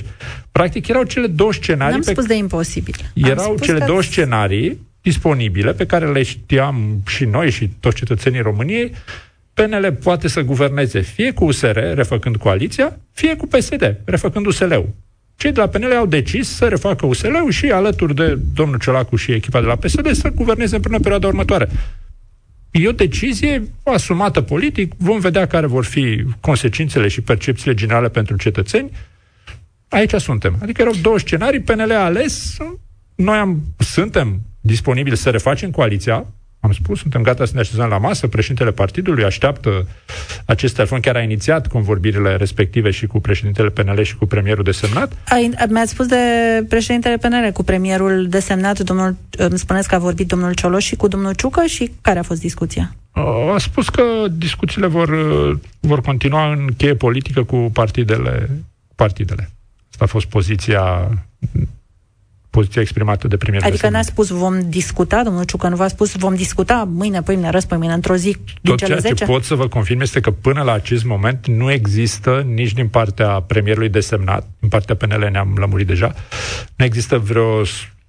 Practic 0.52 0.88
erau 0.88 1.04
cele 1.04 1.28
două 1.28 1.54
scenarii... 1.54 1.94
N-am 1.94 2.04
pe... 2.06 2.12
spus 2.12 2.26
de 2.26 2.36
imposibil. 2.36 2.96
Erau 3.14 3.58
cele 3.62 3.86
două 3.86 4.02
scenarii 4.02 4.80
disponibile, 5.04 5.74
pe 5.74 5.86
care 5.86 6.12
le 6.12 6.24
știam 6.24 7.02
și 7.08 7.26
noi 7.26 7.52
și 7.52 7.70
toți 7.80 7.96
cetățenii 7.96 8.42
României, 8.42 8.92
PNL 9.54 9.98
poate 10.04 10.28
să 10.28 10.42
guverneze 10.42 11.00
fie 11.00 11.32
cu 11.32 11.46
USR, 11.46 11.80
refăcând 11.94 12.36
coaliția, 12.36 13.00
fie 13.12 13.36
cu 13.36 13.48
PSD, 13.48 13.98
refăcând 14.06 14.46
USL-ul. 14.46 14.90
Cei 15.36 15.52
de 15.52 15.60
la 15.60 15.68
PNL 15.68 15.92
au 15.92 16.06
decis 16.06 16.50
să 16.50 16.66
refacă 16.66 17.06
USL-ul 17.06 17.52
și 17.52 17.72
alături 17.72 18.16
de 18.16 18.40
domnul 18.54 18.80
Ciolacu 18.80 19.16
și 19.16 19.32
echipa 19.32 19.60
de 19.60 19.66
la 19.66 19.76
PSD 19.76 20.12
să 20.12 20.30
guverneze 20.30 20.80
până 20.80 20.96
în 20.96 21.02
perioada 21.02 21.28
următoare. 21.28 21.70
E 22.72 22.88
o 22.88 22.92
decizie 22.92 23.64
asumată 23.84 24.42
politic, 24.42 24.94
vom 24.98 25.20
vedea 25.20 25.46
care 25.48 25.66
vor 25.66 25.86
fi 25.86 26.26
consecințele 26.40 27.08
și 27.08 27.22
percepțiile 27.22 27.74
generale 27.74 28.10
pentru 28.10 28.38
cetățeni. 28.38 28.92
Aici 29.90 30.14
suntem. 30.14 30.56
Adică 30.62 30.82
erau 30.82 30.94
două 31.02 31.20
scenarii, 31.20 31.60
PNL 31.60 31.92
a 31.92 32.04
ales, 32.04 32.58
noi 33.16 33.38
am, 33.38 33.62
suntem 33.78 34.42
disponibili 34.64 35.18
să 35.18 35.30
refacem 35.30 35.72
coaliția, 35.72 36.26
Am 36.64 36.72
spus, 36.72 37.00
suntem 37.00 37.22
gata 37.22 37.46
să 37.46 37.52
ne 37.54 37.60
așezăm 37.60 37.90
la 37.90 37.98
masă, 37.98 38.28
președintele 38.28 38.72
partidului 38.72 39.24
așteaptă 39.24 39.88
acest 40.46 40.76
telefon, 40.76 41.00
chiar 41.00 41.16
a 41.16 41.22
inițiat 41.22 41.68
convorbirile 41.68 42.36
respective 42.36 42.92
și 42.92 43.08
cu 43.08 43.20
președintele 43.20 43.70
PNL 43.70 44.02
și 44.02 44.16
cu 44.16 44.26
premierul 44.26 44.64
desemnat. 44.64 45.12
Mi-ați 45.70 45.92
spus 45.92 46.06
de 46.06 46.16
președintele 46.70 47.18
PNL 47.18 47.52
cu 47.54 47.64
premierul 47.64 48.28
desemnat, 48.28 48.80
domnul, 48.80 49.16
îmi 49.38 49.58
spuneți 49.58 49.88
că 49.88 49.96
a 49.96 50.00
vorbit 50.00 50.28
domnul 50.28 50.54
Cioloș 50.54 50.86
și 50.86 50.96
cu 50.96 51.08
domnul 51.08 51.34
Ciucă 51.34 51.64
și 51.66 51.92
care 52.02 52.20
a 52.20 52.24
fost 52.24 52.40
discuția? 52.40 52.96
A 53.54 53.58
spus 53.58 53.90
că 53.90 54.04
discuțiile 54.32 54.88
vor, 54.88 55.10
vor 55.80 56.02
continua 56.02 56.52
în 56.52 56.68
cheie 56.78 56.96
politică 56.96 57.44
cu 57.44 57.70
partidele. 57.74 58.50
partidele. 58.96 59.50
Asta 59.92 60.04
a 60.04 60.08
fost 60.08 60.26
poziția 60.26 61.10
poziția 62.54 62.82
exprimată 62.82 63.28
de 63.28 63.38
premierul. 63.38 63.68
Adică 63.68 63.90
n-a 63.90 64.02
spus 64.02 64.30
vom 64.30 64.70
discuta, 64.70 65.24
domnul 65.24 65.44
Ciucă, 65.44 65.68
nu 65.68 65.76
v-a 65.76 65.88
spus 65.88 66.16
vom 66.16 66.36
discuta 66.36 66.90
mâine, 66.94 67.22
pâine, 67.22 67.50
răs, 67.50 67.66
mâine, 67.70 67.94
într-o 67.94 68.16
zi 68.16 68.32
din 68.32 68.42
Tot 68.62 68.78
cele 68.78 68.90
ceea 68.90 69.00
10? 69.00 69.14
ce 69.14 69.26
pot 69.26 69.44
să 69.44 69.56
vă 69.56 69.68
confirm 69.68 70.02
este 70.02 70.20
că 70.20 70.32
până 70.32 70.62
la 70.62 70.72
acest 70.72 71.04
moment 71.04 71.48
nu 71.48 71.72
există 71.72 72.46
nici 72.48 72.74
din 72.74 72.88
partea 72.88 73.28
premierului 73.28 73.90
desemnat, 73.90 74.48
din 74.60 74.70
partea 74.70 74.96
PNL 74.96 75.30
ne-am 75.32 75.56
lămurit 75.60 75.88
deja, 75.88 76.14
nu 76.76 76.86
există 76.86 77.18
vreo 77.18 77.62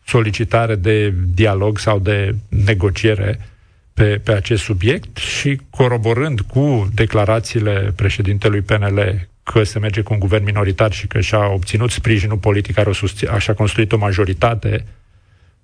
solicitare 0.07 0.75
de 0.75 1.15
dialog 1.35 1.79
sau 1.79 1.99
de 1.99 2.35
negociere 2.49 3.49
pe, 3.95 4.21
pe 4.25 4.33
acest 4.33 4.63
subiect 4.63 5.17
și 5.17 5.61
coroborând 5.71 6.41
cu 6.41 6.89
declarațiile 6.95 7.93
președintelui 7.97 8.61
PNL 8.61 9.29
că 9.45 9.63
se 9.63 9.79
merge 9.79 10.01
cu 10.01 10.13
un 10.13 10.19
guvern 10.19 10.45
minoritar 10.45 10.93
și 10.93 11.07
că 11.07 11.21
și-a 11.21 11.53
obținut 11.53 11.91
sprijinul 11.91 12.37
politic, 12.37 12.75
care 12.75 12.89
o 12.89 12.93
susține, 12.93 13.31
așa 13.31 13.55
construit 13.55 13.93
o 13.93 13.97
majoritate, 13.97 14.85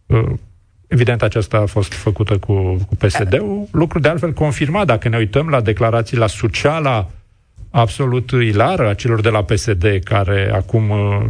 uh, 0.06 0.30
evident 0.86 1.22
aceasta 1.22 1.56
a 1.56 1.66
fost 1.66 1.92
făcută 1.92 2.38
cu, 2.38 2.54
cu 2.88 2.96
PSD-ul, 2.96 3.68
lucru 3.70 3.98
de 3.98 4.08
altfel 4.08 4.32
confirmat 4.32 4.86
dacă 4.86 5.08
ne 5.08 5.16
uităm 5.16 5.48
la 5.48 5.60
declarații, 5.60 6.16
la 6.16 6.26
sociala 6.26 7.10
absolut 7.70 8.30
ilară 8.30 8.88
a 8.88 8.94
celor 8.94 9.20
de 9.20 9.28
la 9.28 9.44
PSD, 9.44 10.00
care 10.04 10.50
acum, 10.54 10.90
uh, 10.90 11.24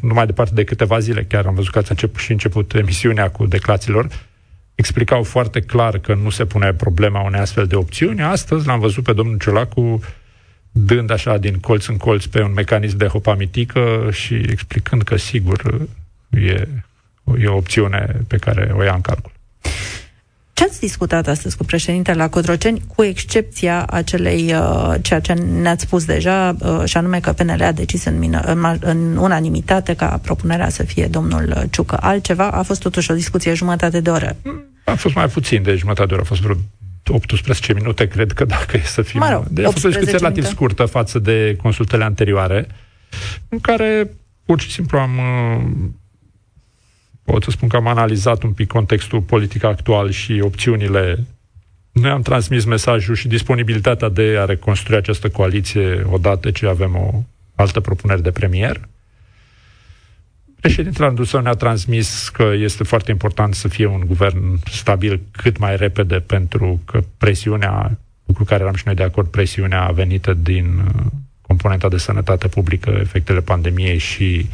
nu 0.00 0.14
mai 0.14 0.26
departe 0.26 0.54
de 0.54 0.64
câteva 0.64 0.98
zile, 0.98 1.24
chiar 1.24 1.46
am 1.46 1.54
văzut 1.54 1.72
că 1.72 1.78
ați 1.78 1.90
început 1.90 2.20
și 2.20 2.30
început 2.30 2.74
emisiunea 2.74 3.30
cu 3.30 3.46
declarațiilor, 3.46 4.08
explicau 4.74 5.22
foarte 5.22 5.60
clar 5.60 5.98
că 5.98 6.14
nu 6.14 6.30
se 6.30 6.44
pune 6.44 6.72
problema 6.72 7.20
unei 7.20 7.40
astfel 7.40 7.66
de 7.66 7.76
opțiuni. 7.76 8.22
Astăzi 8.22 8.66
l-am 8.66 8.80
văzut 8.80 9.04
pe 9.04 9.12
domnul 9.12 9.38
Ciolacu 9.38 10.00
dând 10.78 11.10
așa 11.10 11.38
din 11.38 11.58
colț 11.58 11.86
în 11.86 11.96
colț 11.96 12.24
pe 12.24 12.42
un 12.42 12.52
mecanism 12.52 12.96
de 12.96 13.06
hopamitică 13.06 14.08
și 14.12 14.34
explicând 14.34 15.02
că 15.02 15.16
sigur 15.16 15.86
e, 16.30 16.68
e 17.38 17.46
o 17.46 17.56
opțiune 17.56 18.20
pe 18.26 18.36
care 18.36 18.72
o 18.76 18.82
ia 18.82 18.94
în 18.94 19.00
calcul. 19.00 19.32
Ce 20.52 20.64
ați 20.64 20.80
discutat 20.80 21.26
astăzi 21.26 21.56
cu 21.56 21.64
președintele 21.64 22.16
la 22.16 22.28
Cotroceni, 22.28 22.82
cu 22.94 23.02
excepția 23.02 23.86
acelei, 23.86 24.54
uh, 24.54 24.94
ceea 25.02 25.20
ce 25.20 25.32
ne-ați 25.32 25.82
spus 25.82 26.04
deja, 26.04 26.56
uh, 26.58 26.82
și 26.84 26.96
anume 26.96 27.20
că 27.20 27.32
PNL 27.32 27.62
a 27.62 27.72
decis 27.72 28.04
în, 28.04 28.18
mină, 28.18 28.40
în, 28.40 28.76
în 28.80 29.16
unanimitate 29.16 29.94
ca 29.94 30.20
propunerea 30.22 30.68
să 30.68 30.82
fie 30.82 31.06
domnul 31.06 31.66
Ciucă. 31.70 31.96
Altceva 32.00 32.50
a 32.50 32.62
fost 32.62 32.80
totuși 32.80 33.10
o 33.10 33.14
discuție 33.14 33.54
jumătate 33.54 34.00
de 34.00 34.10
oră. 34.10 34.36
A 34.84 34.94
fost 34.94 35.14
mai 35.14 35.28
puțin 35.28 35.62
de 35.62 35.74
jumătate 35.74 36.08
de 36.08 36.14
oră, 36.14 36.22
a 36.22 36.28
fost 36.28 36.40
vreo 36.40 36.56
18 37.08 37.72
minute, 37.72 38.06
cred 38.08 38.32
că 38.32 38.44
dacă 38.44 38.76
e 38.76 38.82
să 38.84 39.02
fim... 39.02 39.20
Mă 39.20 39.30
rog, 39.30 39.44
de 39.46 39.64
a 39.64 39.70
fost 39.70 39.84
o 39.84 39.88
discuție 39.88 40.16
relativ 40.16 40.44
scurtă 40.44 40.84
față 40.84 41.18
de 41.18 41.56
consultele 41.62 42.04
anterioare, 42.04 42.66
în 43.48 43.58
care 43.60 44.10
pur 44.44 44.60
și 44.60 44.70
simplu 44.70 44.98
am 44.98 45.20
pot 47.26 47.42
să 47.42 47.50
spun 47.50 47.68
că 47.68 47.76
am 47.76 47.86
analizat 47.86 48.42
un 48.42 48.52
pic 48.52 48.68
contextul 48.68 49.20
politic 49.20 49.64
actual 49.64 50.10
și 50.10 50.40
opțiunile. 50.42 51.24
Noi 51.92 52.10
am 52.10 52.22
transmis 52.22 52.64
mesajul 52.64 53.14
și 53.14 53.28
disponibilitatea 53.28 54.08
de 54.08 54.36
a 54.38 54.44
reconstrui 54.44 54.96
această 54.96 55.28
coaliție 55.28 56.06
odată 56.10 56.50
ce 56.50 56.66
avem 56.66 56.96
o 56.96 57.22
altă 57.54 57.80
propunere 57.80 58.20
de 58.20 58.30
premier. 58.30 58.88
Președintele 60.66 61.06
Andrusău 61.06 61.40
ne-a 61.40 61.52
transmis 61.54 62.28
că 62.28 62.52
este 62.56 62.84
foarte 62.84 63.10
important 63.10 63.54
să 63.54 63.68
fie 63.68 63.86
un 63.86 64.02
guvern 64.06 64.58
stabil 64.70 65.20
cât 65.30 65.58
mai 65.58 65.76
repede 65.76 66.20
pentru 66.20 66.80
că 66.84 67.00
presiunea, 67.18 67.98
cu 68.34 68.44
care 68.44 68.62
eram 68.62 68.74
și 68.74 68.82
noi 68.86 68.94
de 68.94 69.02
acord, 69.02 69.28
presiunea 69.28 69.90
venită 69.90 70.34
din 70.34 70.78
uh, 70.78 71.04
componenta 71.40 71.88
de 71.88 71.96
sănătate 71.96 72.48
publică, 72.48 72.90
efectele 73.00 73.40
pandemiei 73.40 73.98
și 73.98 74.48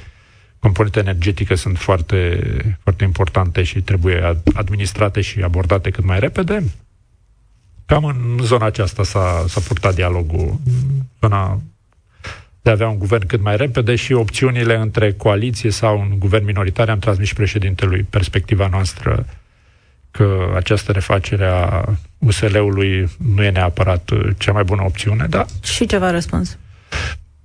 componenta 0.59 0.99
energetică 0.99 1.55
sunt 1.55 1.79
foarte, 1.79 2.41
foarte 2.83 3.05
importante 3.05 3.63
și 3.63 3.81
trebuie 3.81 4.41
administrate 4.53 5.21
și 5.21 5.41
abordate 5.43 5.91
cât 5.91 6.05
mai 6.05 6.21
repede. 6.21 6.65
Cam 7.87 8.05
în 8.05 8.39
zona 8.43 8.67
aceasta 8.67 9.03
s-a, 9.03 9.45
s-a 9.49 9.61
purtat 9.61 9.95
dialogul, 9.95 10.61
zona 11.21 11.61
de 12.63 12.71
a 12.71 12.73
avea 12.73 12.89
un 12.89 12.99
guvern 12.99 13.27
cât 13.27 13.43
mai 13.43 13.57
repede 13.57 13.95
și 13.95 14.13
opțiunile 14.13 14.77
între 14.77 15.13
coaliție 15.13 15.71
sau 15.71 15.99
un 15.99 16.19
guvern 16.19 16.45
minoritar. 16.45 16.89
Am 16.89 16.99
transmis 16.99 17.29
și 17.29 17.35
președintelui 17.35 18.07
perspectiva 18.11 18.69
noastră 18.71 19.27
că 20.11 20.53
această 20.55 20.93
refacere 20.93 21.47
a 21.47 21.85
USL-ului 22.19 23.09
nu 23.35 23.43
e 23.43 23.51
neapărat 23.51 24.11
cea 24.39 24.53
mai 24.53 24.63
bună 24.65 24.83
opțiune, 24.85 25.27
da. 25.31 25.45
Și 25.63 25.87
ce 25.87 25.99
v-a 25.99 26.11
răspuns? 26.11 26.59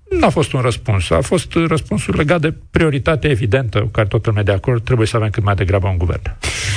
Nu 0.10 0.26
a 0.26 0.30
fost 0.30 0.54
un 0.54 0.62
răspuns. 0.62 1.10
A 1.10 1.22
fost 1.22 1.54
răspunsul 1.54 2.16
legat 2.18 2.42
de 2.42 2.54
prioritatea 2.72 3.30
evidentă 3.30 3.80
cu 3.80 3.88
care 3.88 4.08
toată 4.08 4.30
lumea 4.30 4.44
de 4.44 4.52
acord. 4.52 4.84
Trebuie 4.84 5.08
să 5.08 5.16
avem 5.16 5.30
cât 5.30 5.44
mai 5.44 5.56
degrabă 5.56 5.88
un 5.88 5.98
guvern. 5.98 6.22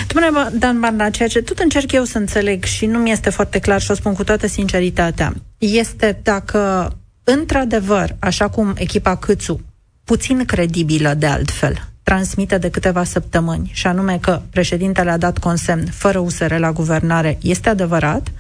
Domnule 0.07 0.59
Dan 0.59 0.81
Barna, 0.81 1.11
ceea 1.11 1.29
ce 1.29 1.43
tot 1.43 1.59
încerc 1.59 1.93
eu 1.93 2.05
să 2.05 2.19
înțeleg 2.19 2.65
și 2.65 2.87
nu 2.87 2.99
mi 2.99 3.11
este 3.11 3.31
foarte 3.31 3.59
clar 3.59 3.81
și 3.81 3.91
o 3.91 3.95
spun 3.95 4.15
cu 4.15 4.25
toată 4.25 4.47
sinceritatea, 4.47 5.35
este 5.59 6.21
dacă 6.23 6.91
într-adevăr, 7.33 8.17
așa 8.19 8.49
cum 8.49 8.75
echipa 8.77 9.17
Câțu, 9.17 9.61
puțin 10.05 10.45
credibilă 10.45 11.15
de 11.15 11.27
altfel, 11.27 11.89
transmite 12.03 12.59
de 12.59 12.71
câteva 12.71 13.05
săptămâni, 13.05 13.71
și 13.73 13.87
anume 13.87 14.19
că 14.21 14.41
președintele 14.51 15.11
a 15.11 15.17
dat 15.17 15.39
consemn 15.39 15.87
fără 15.87 16.19
USR 16.19 16.55
la 16.55 16.73
guvernare, 16.73 17.39
este 17.43 17.69
adevărat, 17.69 18.33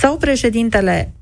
sau 0.00 0.16
președintele 0.16 1.12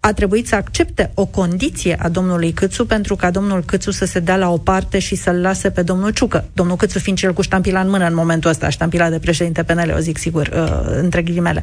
a 0.00 0.12
trebuit 0.12 0.46
să 0.46 0.54
accepte 0.54 1.10
o 1.14 1.26
condiție 1.26 1.96
a 1.98 2.08
domnului 2.08 2.52
Câțu 2.52 2.86
pentru 2.86 3.16
ca 3.16 3.30
domnul 3.30 3.62
Câțu 3.64 3.90
să 3.90 4.04
se 4.04 4.20
dea 4.20 4.36
la 4.36 4.50
o 4.50 4.56
parte 4.56 4.98
și 4.98 5.14
să-l 5.14 5.40
lase 5.40 5.70
pe 5.70 5.82
domnul 5.82 6.10
Ciucă. 6.10 6.44
Domnul 6.52 6.76
Câțu 6.76 6.98
fiind 6.98 7.18
cel 7.18 7.32
cu 7.32 7.42
ștampila 7.42 7.80
în 7.80 7.88
mână 7.88 8.06
în 8.06 8.14
momentul 8.14 8.50
ăsta, 8.50 8.68
ștampila 8.68 9.10
de 9.10 9.18
președinte 9.18 9.62
PNL, 9.62 9.94
o 9.96 9.98
zic 9.98 10.18
sigur, 10.18 10.46
uh, 10.46 10.98
între 11.02 11.22
ghilimele. 11.22 11.62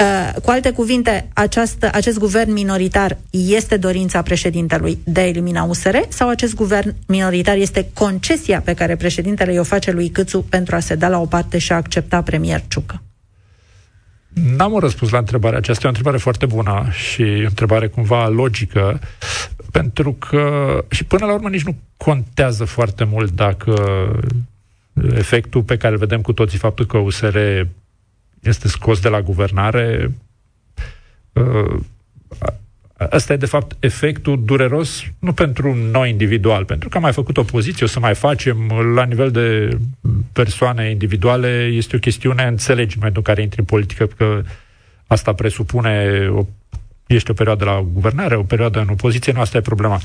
Uh, 0.00 0.40
cu 0.42 0.50
alte 0.50 0.70
cuvinte, 0.70 1.28
această, 1.32 1.90
acest 1.92 2.18
guvern 2.18 2.52
minoritar 2.52 3.18
este 3.30 3.76
dorința 3.76 4.22
președintelui 4.22 4.98
de 5.04 5.20
a 5.20 5.26
elimina 5.26 5.62
USR 5.62 5.96
sau 6.08 6.28
acest 6.28 6.54
guvern 6.54 6.94
minoritar 7.06 7.56
este 7.56 7.90
concesia 7.94 8.60
pe 8.60 8.74
care 8.74 8.96
președintele 8.96 9.52
i-o 9.52 9.62
face 9.62 9.90
lui 9.90 10.08
Câțu 10.08 10.42
pentru 10.48 10.76
a 10.76 10.80
se 10.80 10.94
da 10.94 11.08
la 11.08 11.20
o 11.20 11.26
parte 11.26 11.58
și 11.58 11.72
a 11.72 11.76
accepta 11.76 12.22
premier 12.22 12.62
Ciucă? 12.68 13.03
N-am 14.34 14.72
un 14.72 14.78
răspuns 14.78 15.10
la 15.10 15.18
întrebarea 15.18 15.58
aceasta. 15.58 15.82
E 15.82 15.86
o 15.86 15.88
întrebare 15.88 16.18
foarte 16.18 16.46
bună 16.46 16.86
și 16.90 17.22
o 17.22 17.48
întrebare 17.48 17.86
cumva 17.88 18.28
logică, 18.28 19.00
pentru 19.72 20.12
că 20.12 20.84
și 20.90 21.04
până 21.04 21.26
la 21.26 21.32
urmă 21.32 21.48
nici 21.48 21.64
nu 21.64 21.76
contează 21.96 22.64
foarte 22.64 23.04
mult 23.04 23.30
dacă 23.30 23.74
efectul 25.14 25.62
pe 25.62 25.76
care 25.76 25.92
îl 25.92 25.98
vedem 25.98 26.20
cu 26.20 26.32
toții, 26.32 26.58
faptul 26.58 26.86
că 26.86 26.98
USR 26.98 27.38
este 28.40 28.68
scos 28.68 29.00
de 29.00 29.08
la 29.08 29.22
guvernare, 29.22 30.14
uh, 31.32 31.80
Asta 32.96 33.32
e, 33.32 33.36
de 33.36 33.46
fapt, 33.46 33.76
efectul 33.80 34.44
dureros, 34.44 35.04
nu 35.18 35.32
pentru 35.32 35.74
noi 35.74 36.10
individual, 36.10 36.64
pentru 36.64 36.88
că 36.88 36.96
am 36.96 37.02
mai 37.02 37.12
făcut 37.12 37.36
opoziție, 37.36 37.84
o 37.84 37.88
să 37.88 38.00
mai 38.00 38.14
facem, 38.14 38.70
la 38.94 39.04
nivel 39.04 39.30
de 39.30 39.68
persoane 40.32 40.90
individuale, 40.90 41.48
este 41.72 41.96
o 41.96 41.98
chestiune, 41.98 42.42
înțelegi 42.42 42.94
în 42.94 42.98
momentul 42.98 43.22
în 43.26 43.34
care 43.34 43.42
intri 43.42 43.58
în 43.58 43.64
politică, 43.64 44.06
că 44.06 44.42
asta 45.06 45.32
presupune, 45.32 46.26
o, 46.30 46.46
ești 47.06 47.30
o 47.30 47.34
perioadă 47.34 47.64
la 47.64 47.86
guvernare, 47.92 48.36
o 48.36 48.42
perioadă 48.42 48.80
în 48.80 48.88
opoziție, 48.88 49.32
nu 49.32 49.40
asta 49.40 49.56
e 49.56 49.60
problema. 49.60 50.00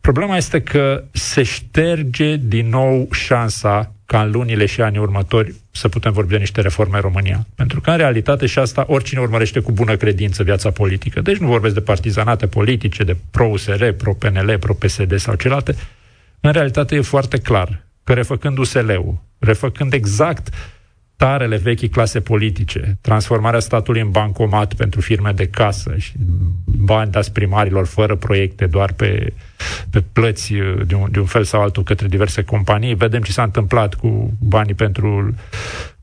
Problema 0.00 0.36
este 0.36 0.62
că 0.62 1.04
se 1.10 1.42
șterge 1.42 2.36
din 2.36 2.68
nou 2.68 3.08
șansa 3.12 3.92
ca 4.06 4.22
în 4.22 4.30
lunile 4.30 4.66
și 4.66 4.80
anii 4.80 5.00
următori 5.00 5.54
să 5.70 5.88
putem 5.88 6.12
vorbi 6.12 6.32
de 6.32 6.38
niște 6.38 6.60
reforme 6.60 6.94
în 6.94 7.00
România. 7.00 7.46
Pentru 7.54 7.80
că, 7.80 7.90
în 7.90 7.96
realitate, 7.96 8.46
și 8.46 8.58
asta 8.58 8.84
oricine 8.88 9.20
urmărește 9.20 9.60
cu 9.60 9.72
bună 9.72 9.96
credință 9.96 10.42
viața 10.42 10.70
politică. 10.70 11.20
Deci 11.20 11.36
nu 11.36 11.46
vorbesc 11.46 11.74
de 11.74 11.80
partizanate 11.80 12.46
politice, 12.46 13.04
de 13.04 13.16
pro-USR, 13.30 13.88
pro-PNL, 13.88 14.58
pro-PSD 14.58 15.18
sau 15.18 15.34
celelalte. 15.34 15.74
În 16.40 16.52
realitate 16.52 16.94
e 16.94 17.00
foarte 17.00 17.38
clar 17.38 17.82
că 18.04 18.12
refăcând 18.12 18.58
USL-ul, 18.58 19.22
refăcând 19.38 19.92
exact 19.92 20.48
tarele 21.16 21.56
vechi 21.56 21.90
clase 21.90 22.20
politice, 22.20 22.98
transformarea 23.00 23.60
statului 23.60 24.00
în 24.00 24.10
bancomat 24.10 24.74
pentru 24.74 25.00
firme 25.00 25.32
de 25.32 25.46
casă 25.46 25.94
și 25.98 26.12
bani 26.80 27.10
dați 27.10 27.32
primarilor 27.32 27.86
fără 27.86 28.16
proiecte, 28.16 28.66
doar 28.66 28.92
pe, 28.92 29.32
pe 29.90 30.04
plăți 30.12 30.52
de 30.86 30.94
un, 30.94 31.08
de 31.10 31.18
un 31.18 31.26
fel 31.26 31.44
sau 31.44 31.62
altul 31.62 31.82
către 31.82 32.08
diverse 32.08 32.42
companii. 32.42 32.94
Vedem 32.94 33.22
ce 33.22 33.32
s-a 33.32 33.42
întâmplat 33.42 33.94
cu 33.94 34.32
banii 34.38 34.74
pentru 34.74 35.34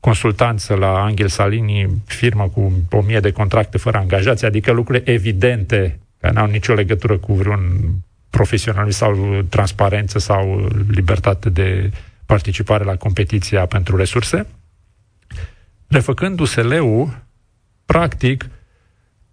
consultanță 0.00 0.74
la 0.74 1.02
Angel 1.02 1.28
Salini, 1.28 2.02
firmă 2.06 2.48
cu 2.48 2.72
o 2.90 3.00
mie 3.00 3.20
de 3.20 3.30
contracte 3.30 3.78
fără 3.78 3.98
angajați, 3.98 4.44
adică 4.44 4.72
lucruri 4.72 5.02
evidente 5.04 5.98
care 6.20 6.32
n-au 6.32 6.46
nicio 6.46 6.74
legătură 6.74 7.16
cu 7.16 7.34
vreun 7.34 7.60
profesionalism 8.30 8.98
sau 8.98 9.44
transparență 9.48 10.18
sau 10.18 10.68
libertate 10.90 11.50
de 11.50 11.90
participare 12.26 12.84
la 12.84 12.96
competiția 12.96 13.66
pentru 13.66 13.96
resurse. 13.96 14.46
Refăcând 15.88 16.40
USL-ul, 16.40 17.22
practic, 17.86 18.48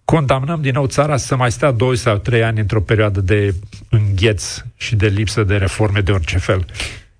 condamnăm 0.05 0.61
din 0.61 0.71
nou 0.73 0.85
țara 0.85 1.17
să 1.17 1.35
mai 1.35 1.51
stea 1.51 1.71
2 1.71 1.95
sau 1.95 2.17
3 2.17 2.43
ani 2.43 2.59
într-o 2.59 2.81
perioadă 2.81 3.21
de 3.21 3.55
îngheț 3.89 4.63
și 4.75 4.95
de 4.95 5.07
lipsă 5.07 5.43
de 5.43 5.55
reforme 5.55 5.99
de 5.99 6.11
orice 6.11 6.37
fel. 6.37 6.65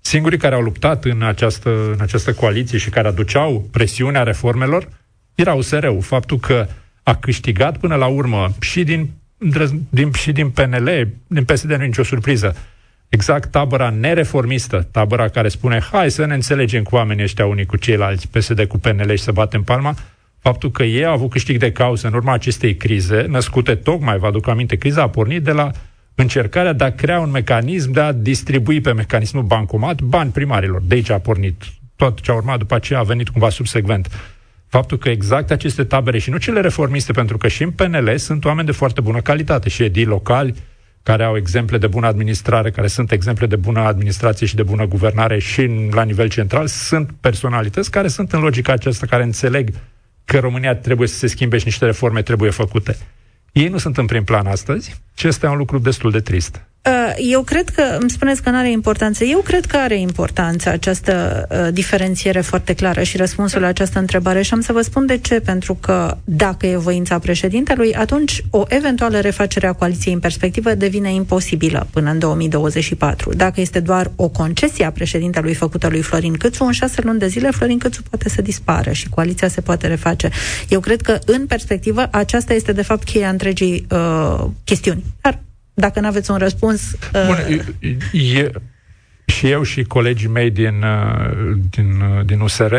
Singurii 0.00 0.38
care 0.38 0.54
au 0.54 0.60
luptat 0.60 1.04
în 1.04 1.22
această, 1.22 1.70
în 1.70 2.00
această 2.00 2.32
coaliție 2.32 2.78
și 2.78 2.90
care 2.90 3.08
aduceau 3.08 3.68
presiunea 3.70 4.22
reformelor 4.22 4.88
era 5.34 5.54
USR-ul. 5.54 6.00
Faptul 6.00 6.38
că 6.38 6.66
a 7.02 7.14
câștigat 7.14 7.78
până 7.78 7.94
la 7.94 8.06
urmă 8.06 8.54
și 8.60 8.84
din, 8.84 9.10
din, 9.88 10.12
și 10.12 10.32
din 10.32 10.50
PNL, 10.50 11.08
din 11.26 11.44
PSD 11.44 11.68
nu 11.68 11.82
e 11.82 11.86
nicio 11.86 12.02
surpriză, 12.02 12.56
exact 13.08 13.50
tabăra 13.50 13.90
nereformistă, 13.90 14.88
tabăra 14.90 15.28
care 15.28 15.48
spune 15.48 15.80
hai 15.92 16.10
să 16.10 16.24
ne 16.24 16.34
înțelegem 16.34 16.82
cu 16.82 16.94
oamenii 16.94 17.22
ăștia 17.22 17.46
unii 17.46 17.66
cu 17.66 17.76
ceilalți, 17.76 18.28
PSD 18.28 18.64
cu 18.64 18.78
PNL 18.78 19.10
și 19.10 19.22
să 19.22 19.32
batem 19.32 19.62
palma, 19.62 19.94
faptul 20.46 20.70
că 20.70 20.82
ei 20.82 21.04
au 21.04 21.12
avut 21.12 21.30
câștig 21.30 21.58
de 21.58 21.72
cauză 21.72 22.06
în 22.06 22.12
urma 22.12 22.32
acestei 22.32 22.76
crize, 22.76 23.26
născute 23.28 23.74
tocmai, 23.74 24.18
vă 24.18 24.26
aduc 24.26 24.48
aminte, 24.48 24.76
criza 24.76 25.02
a 25.02 25.08
pornit 25.08 25.42
de 25.42 25.50
la 25.50 25.70
încercarea 26.14 26.72
de 26.72 26.84
a 26.84 26.94
crea 26.94 27.20
un 27.20 27.30
mecanism 27.30 27.90
de 27.90 28.00
a 28.00 28.12
distribui 28.12 28.80
pe 28.80 28.92
mecanismul 28.92 29.42
bancomat 29.42 30.00
bani 30.02 30.30
primarilor. 30.30 30.82
De 30.82 30.94
aici 30.94 31.10
a 31.10 31.18
pornit 31.18 31.62
tot 31.96 32.20
ce 32.20 32.30
a 32.30 32.34
urmat, 32.34 32.58
după 32.58 32.74
aceea 32.74 32.98
a 32.98 33.02
venit 33.02 33.28
cumva 33.28 33.48
subsecvent. 33.48 34.10
Faptul 34.68 34.98
că 34.98 35.08
exact 35.08 35.50
aceste 35.50 35.84
tabere 35.84 36.18
și 36.18 36.30
nu 36.30 36.36
cele 36.36 36.60
reformiste, 36.60 37.12
pentru 37.12 37.36
că 37.36 37.48
și 37.48 37.62
în 37.62 37.70
PNL 37.70 38.16
sunt 38.16 38.44
oameni 38.44 38.66
de 38.66 38.72
foarte 38.72 39.00
bună 39.00 39.20
calitate 39.20 39.68
și 39.68 39.82
edii 39.82 40.04
locali, 40.04 40.54
care 41.02 41.24
au 41.24 41.36
exemple 41.36 41.78
de 41.78 41.86
bună 41.86 42.06
administrare, 42.06 42.70
care 42.70 42.86
sunt 42.86 43.12
exemple 43.12 43.46
de 43.46 43.56
bună 43.56 43.80
administrație 43.80 44.46
și 44.46 44.54
de 44.54 44.62
bună 44.62 44.86
guvernare 44.86 45.38
și 45.38 45.88
la 45.90 46.02
nivel 46.02 46.28
central, 46.28 46.66
sunt 46.66 47.10
personalități 47.20 47.90
care 47.90 48.08
sunt 48.08 48.32
în 48.32 48.40
logica 48.40 48.72
aceasta, 48.72 49.06
care 49.06 49.22
înțeleg 49.22 49.70
că 50.26 50.38
România 50.38 50.76
trebuie 50.76 51.08
să 51.08 51.14
se 51.14 51.26
schimbe 51.26 51.58
și 51.58 51.64
niște 51.64 51.84
reforme 51.84 52.22
trebuie 52.22 52.50
făcute. 52.50 52.96
Ei 53.52 53.68
nu 53.68 53.78
sunt 53.78 53.96
în 53.96 54.06
prim 54.06 54.24
plan 54.24 54.46
astăzi 54.46 55.00
și 55.16 55.26
este 55.26 55.46
un 55.46 55.56
lucru 55.56 55.78
destul 55.78 56.10
de 56.10 56.20
trist. 56.20 56.62
Uh, 56.86 57.14
eu 57.16 57.42
cred 57.42 57.68
că, 57.68 57.82
îmi 58.00 58.10
spuneți 58.10 58.42
că 58.42 58.50
nu 58.50 58.56
are 58.56 58.70
importanță. 58.70 59.24
Eu 59.24 59.38
cred 59.38 59.64
că 59.64 59.76
are 59.76 59.98
importanță 59.98 60.68
această 60.68 61.46
uh, 61.50 61.72
diferențiere 61.72 62.40
foarte 62.40 62.74
clară 62.74 63.02
și 63.02 63.16
răspunsul 63.16 63.60
la 63.60 63.66
această 63.66 63.98
întrebare 63.98 64.42
și 64.42 64.52
am 64.52 64.60
să 64.60 64.72
vă 64.72 64.80
spun 64.80 65.06
de 65.06 65.18
ce. 65.18 65.40
Pentru 65.40 65.74
că 65.74 66.16
dacă 66.24 66.66
e 66.66 66.76
voința 66.76 67.18
președintelui, 67.18 67.94
atunci 67.94 68.44
o 68.50 68.62
eventuală 68.68 69.20
refacere 69.20 69.66
a 69.66 69.72
coaliției 69.72 70.14
în 70.14 70.20
perspectivă 70.20 70.74
devine 70.74 71.12
imposibilă 71.12 71.86
până 71.90 72.10
în 72.10 72.18
2024. 72.18 73.34
Dacă 73.34 73.60
este 73.60 73.80
doar 73.80 74.10
o 74.16 74.28
concesie 74.28 74.84
a 74.84 74.90
președintelui 74.90 75.54
făcută 75.54 75.88
lui 75.88 76.02
Florin 76.02 76.36
Câțu, 76.36 76.64
în 76.64 76.72
șase 76.72 77.00
luni 77.04 77.18
de 77.18 77.26
zile 77.26 77.50
Florin 77.50 77.78
Câțu 77.78 78.02
poate 78.10 78.28
să 78.28 78.42
dispară 78.42 78.92
și 78.92 79.08
coaliția 79.08 79.48
se 79.48 79.60
poate 79.60 79.86
reface. 79.86 80.30
Eu 80.68 80.80
cred 80.80 81.00
că, 81.00 81.18
în 81.24 81.46
perspectivă, 81.46 82.08
aceasta 82.10 82.54
este 82.54 82.72
de 82.72 82.82
fapt 82.82 83.04
cheia 83.04 83.28
întregii 83.28 83.86
uh, 83.90 84.44
chestiuni. 84.64 85.04
Dar 85.20 85.38
dacă 85.78 86.00
nu 86.00 86.06
aveți 86.06 86.30
un 86.30 86.36
răspuns... 86.36 86.92
Uh... 86.92 87.26
Bun, 87.26 87.64
e, 88.12 88.50
și 89.26 89.50
eu 89.50 89.62
și 89.62 89.82
colegii 89.82 90.28
mei 90.28 90.50
din, 90.50 90.82
uh, 90.82 91.56
din, 91.70 92.00
uh, 92.00 92.24
din 92.24 92.40
USR 92.40 92.74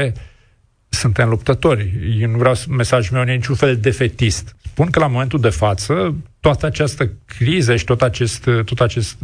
suntem 0.89 1.30
luptători. 1.30 1.92
Eu 2.20 2.30
nu 2.30 2.38
vreau 2.38 2.56
mesajul 2.70 3.18
meu 3.18 3.36
niciun 3.36 3.56
fel 3.56 3.77
defetist. 3.77 4.56
Spun 4.66 4.89
că 4.89 5.00
la 5.00 5.08
momentul 5.08 5.39
de 5.39 5.50
față, 5.50 6.16
toată 6.39 6.66
această 6.66 7.12
criză 7.25 7.75
și 7.75 7.84
tot, 7.84 8.01
acest, 8.01 8.50
tot, 8.66 8.80
acest, 8.80 9.18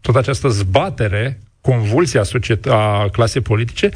tot 0.00 0.16
această 0.16 0.48
zbatere, 0.48 1.40
convulsia 1.60 2.22
a 2.68 3.08
clasei 3.12 3.40
politice, 3.40 3.90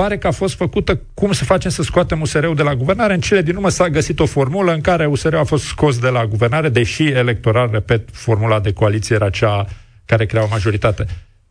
pare 0.00 0.18
că 0.18 0.26
a 0.26 0.30
fost 0.30 0.54
făcută 0.54 1.00
cum 1.14 1.32
să 1.32 1.44
facem 1.44 1.70
să 1.70 1.82
scoatem 1.82 2.20
USR-ul 2.20 2.54
de 2.54 2.62
la 2.62 2.74
guvernare. 2.74 3.14
În 3.14 3.20
cele 3.20 3.42
din 3.42 3.54
urmă 3.54 3.68
s-a 3.68 3.88
găsit 3.88 4.20
o 4.20 4.26
formulă 4.26 4.72
în 4.72 4.80
care 4.80 5.06
USR 5.06 5.34
a 5.34 5.44
fost 5.44 5.64
scos 5.64 5.98
de 5.98 6.08
la 6.08 6.26
guvernare, 6.26 6.68
deși 6.68 7.06
electoral, 7.06 7.68
repet, 7.72 8.08
formula 8.12 8.60
de 8.60 8.72
coaliție 8.72 9.14
era 9.14 9.30
cea 9.30 9.66
care 10.04 10.26
crea 10.26 10.42
o 10.42 10.48
majoritate. 10.50 11.06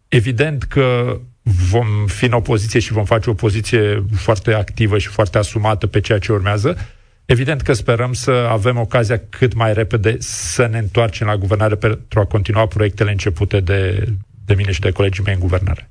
Evident 0.07 0.63
că 0.63 1.17
vom 1.41 1.87
fi 2.05 2.25
în 2.25 2.31
opoziție 2.31 2.79
și 2.79 2.91
vom 2.91 3.05
face 3.05 3.29
o 3.29 3.33
poziție 3.33 4.03
foarte 4.15 4.53
activă 4.53 4.97
și 4.97 5.07
foarte 5.07 5.37
asumată 5.37 5.87
pe 5.87 5.99
ceea 5.99 6.19
ce 6.19 6.31
urmează. 6.31 6.77
Evident 7.25 7.61
că 7.61 7.73
sperăm 7.73 8.13
să 8.13 8.31
avem 8.31 8.77
ocazia 8.77 9.21
cât 9.29 9.53
mai 9.53 9.73
repede 9.73 10.15
să 10.19 10.67
ne 10.71 10.77
întoarcem 10.77 11.27
la 11.27 11.37
guvernare 11.37 11.75
pentru 11.75 12.19
a 12.19 12.25
continua 12.25 12.65
proiectele 12.65 13.11
începute 13.11 13.59
de, 13.59 14.07
de 14.45 14.53
mine 14.53 14.71
și 14.71 14.79
de 14.79 14.91
colegii 14.91 15.23
mei 15.23 15.33
în 15.33 15.39
guvernare. 15.39 15.89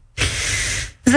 0372069599 1.09 1.13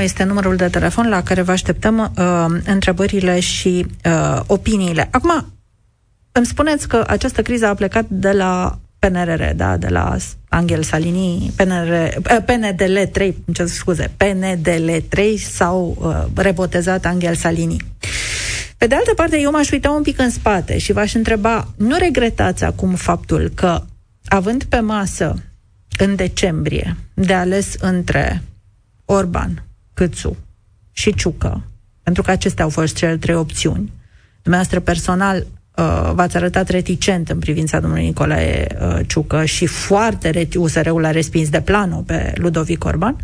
este 0.00 0.24
numărul 0.24 0.56
de 0.56 0.68
telefon 0.68 1.08
la 1.08 1.22
care 1.22 1.42
vă 1.42 1.52
așteptăm 1.52 2.12
uh, 2.18 2.46
întrebările 2.64 3.40
și 3.40 3.86
uh, 4.04 4.40
opiniile. 4.46 5.08
Acum, 5.10 5.52
îmi 6.32 6.46
spuneți 6.46 6.88
că 6.88 7.04
această 7.06 7.42
criză 7.42 7.66
a 7.66 7.74
plecat 7.74 8.04
de 8.08 8.30
la 8.30 8.78
PNRR, 8.98 9.42
da, 9.56 9.76
de 9.76 9.88
la 9.88 10.16
Angel 10.48 10.82
Salini, 10.82 11.52
PNR, 11.56 12.14
uh, 12.16 12.36
PNDL 12.44 12.98
3, 13.12 13.36
ce 13.52 13.64
scuze, 13.64 14.10
PNDL 14.16 14.90
3 15.08 15.38
sau 15.38 15.96
uh, 16.00 16.42
rebotezat 16.42 17.04
Angel 17.04 17.34
Salini. 17.34 17.76
Pe 18.76 18.86
de 18.86 18.94
altă 18.94 19.14
parte, 19.14 19.40
eu 19.40 19.50
m-aș 19.50 19.70
uita 19.70 19.90
un 19.90 20.02
pic 20.02 20.18
în 20.18 20.30
spate 20.30 20.78
și 20.78 20.92
v-aș 20.92 21.14
întreba, 21.14 21.68
nu 21.76 21.96
regretați 21.98 22.64
acum 22.64 22.94
faptul 22.94 23.52
că, 23.54 23.82
având 24.28 24.64
pe 24.64 24.80
masă 24.80 25.34
în 26.00 26.14
decembrie 26.14 26.96
de 27.14 27.34
ales 27.34 27.74
între 27.80 28.42
Orban, 29.04 29.64
Câțu 29.94 30.36
și 30.92 31.14
Ciucă, 31.14 31.62
pentru 32.02 32.22
că 32.22 32.30
acestea 32.30 32.64
au 32.64 32.70
fost 32.70 32.94
cele 32.94 33.16
trei 33.16 33.34
opțiuni. 33.34 33.92
Dumneavoastră 34.42 34.80
personal 34.80 35.36
uh, 35.76 36.10
v-ați 36.14 36.36
arătat 36.36 36.68
reticent 36.68 37.28
în 37.28 37.38
privința 37.38 37.80
domnului 37.80 38.04
Nicolae 38.04 38.76
uh, 38.80 38.98
Ciucă 39.06 39.44
și 39.44 39.66
foarte 39.66 40.30
reti 40.30 40.56
USR-ul 40.56 41.04
a 41.04 41.10
respins 41.10 41.48
de 41.48 41.60
plano 41.60 41.96
pe 42.06 42.32
Ludovic 42.36 42.84
Orban. 42.84 43.16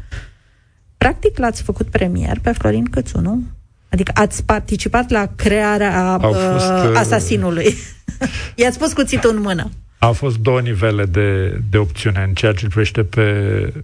Practic 0.97 1.39
l-ați 1.39 1.62
făcut 1.62 1.87
premier 1.87 2.39
pe 2.43 2.53
Florin 2.53 2.85
Câțu, 2.85 3.21
nu? 3.21 3.43
Adică 3.89 4.12
ați 4.15 4.45
participat 4.45 5.11
la 5.11 5.27
crearea 5.37 6.19
uh, 6.23 6.29
fost, 6.31 6.91
uh, 6.91 6.93
asasinului. 6.95 7.75
I-ați 8.55 8.79
pus 8.79 8.93
cuțitul 8.93 9.37
în 9.37 9.43
mână. 9.43 9.71
Au 9.99 10.13
fost 10.13 10.37
două 10.39 10.61
nivele 10.61 11.05
de, 11.05 11.61
de 11.71 11.79
opțiune 11.79 12.25
în 12.27 12.35
ceea 12.35 12.53
ce 12.53 12.65
îl 12.65 12.71
privește 12.71 13.03
pe, 13.03 13.23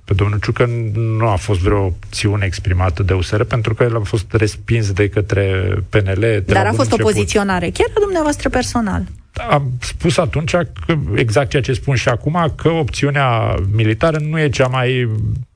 pe 0.04 0.14
domnul 0.14 0.38
Ciucă. 0.38 0.66
Nu 0.94 1.26
a 1.26 1.36
fost 1.36 1.60
vreo 1.60 1.84
opțiune 1.84 2.44
exprimată 2.44 3.02
de 3.02 3.12
USR, 3.12 3.42
pentru 3.42 3.74
că 3.74 3.82
el 3.82 3.96
a 3.96 4.00
fost 4.00 4.32
respins 4.32 4.92
de 4.92 5.08
către 5.08 5.74
PNL. 5.88 6.20
De 6.20 6.44
Dar 6.46 6.66
a 6.66 6.72
fost 6.72 6.92
o 6.92 6.96
poziționare, 6.96 7.70
chiar 7.70 7.86
a 7.96 8.00
dumneavoastră 8.00 8.48
personal. 8.48 9.02
Am 9.50 9.70
spus 9.80 10.16
atunci 10.16 10.50
că, 10.50 10.66
exact 11.14 11.50
ceea 11.50 11.62
ce 11.62 11.72
spun 11.72 11.94
și 11.94 12.08
acum, 12.08 12.52
că 12.56 12.68
opțiunea 12.68 13.54
militară 13.72 14.18
nu 14.18 14.40
e 14.40 14.48
cea 14.48 14.66
mai, 14.66 15.08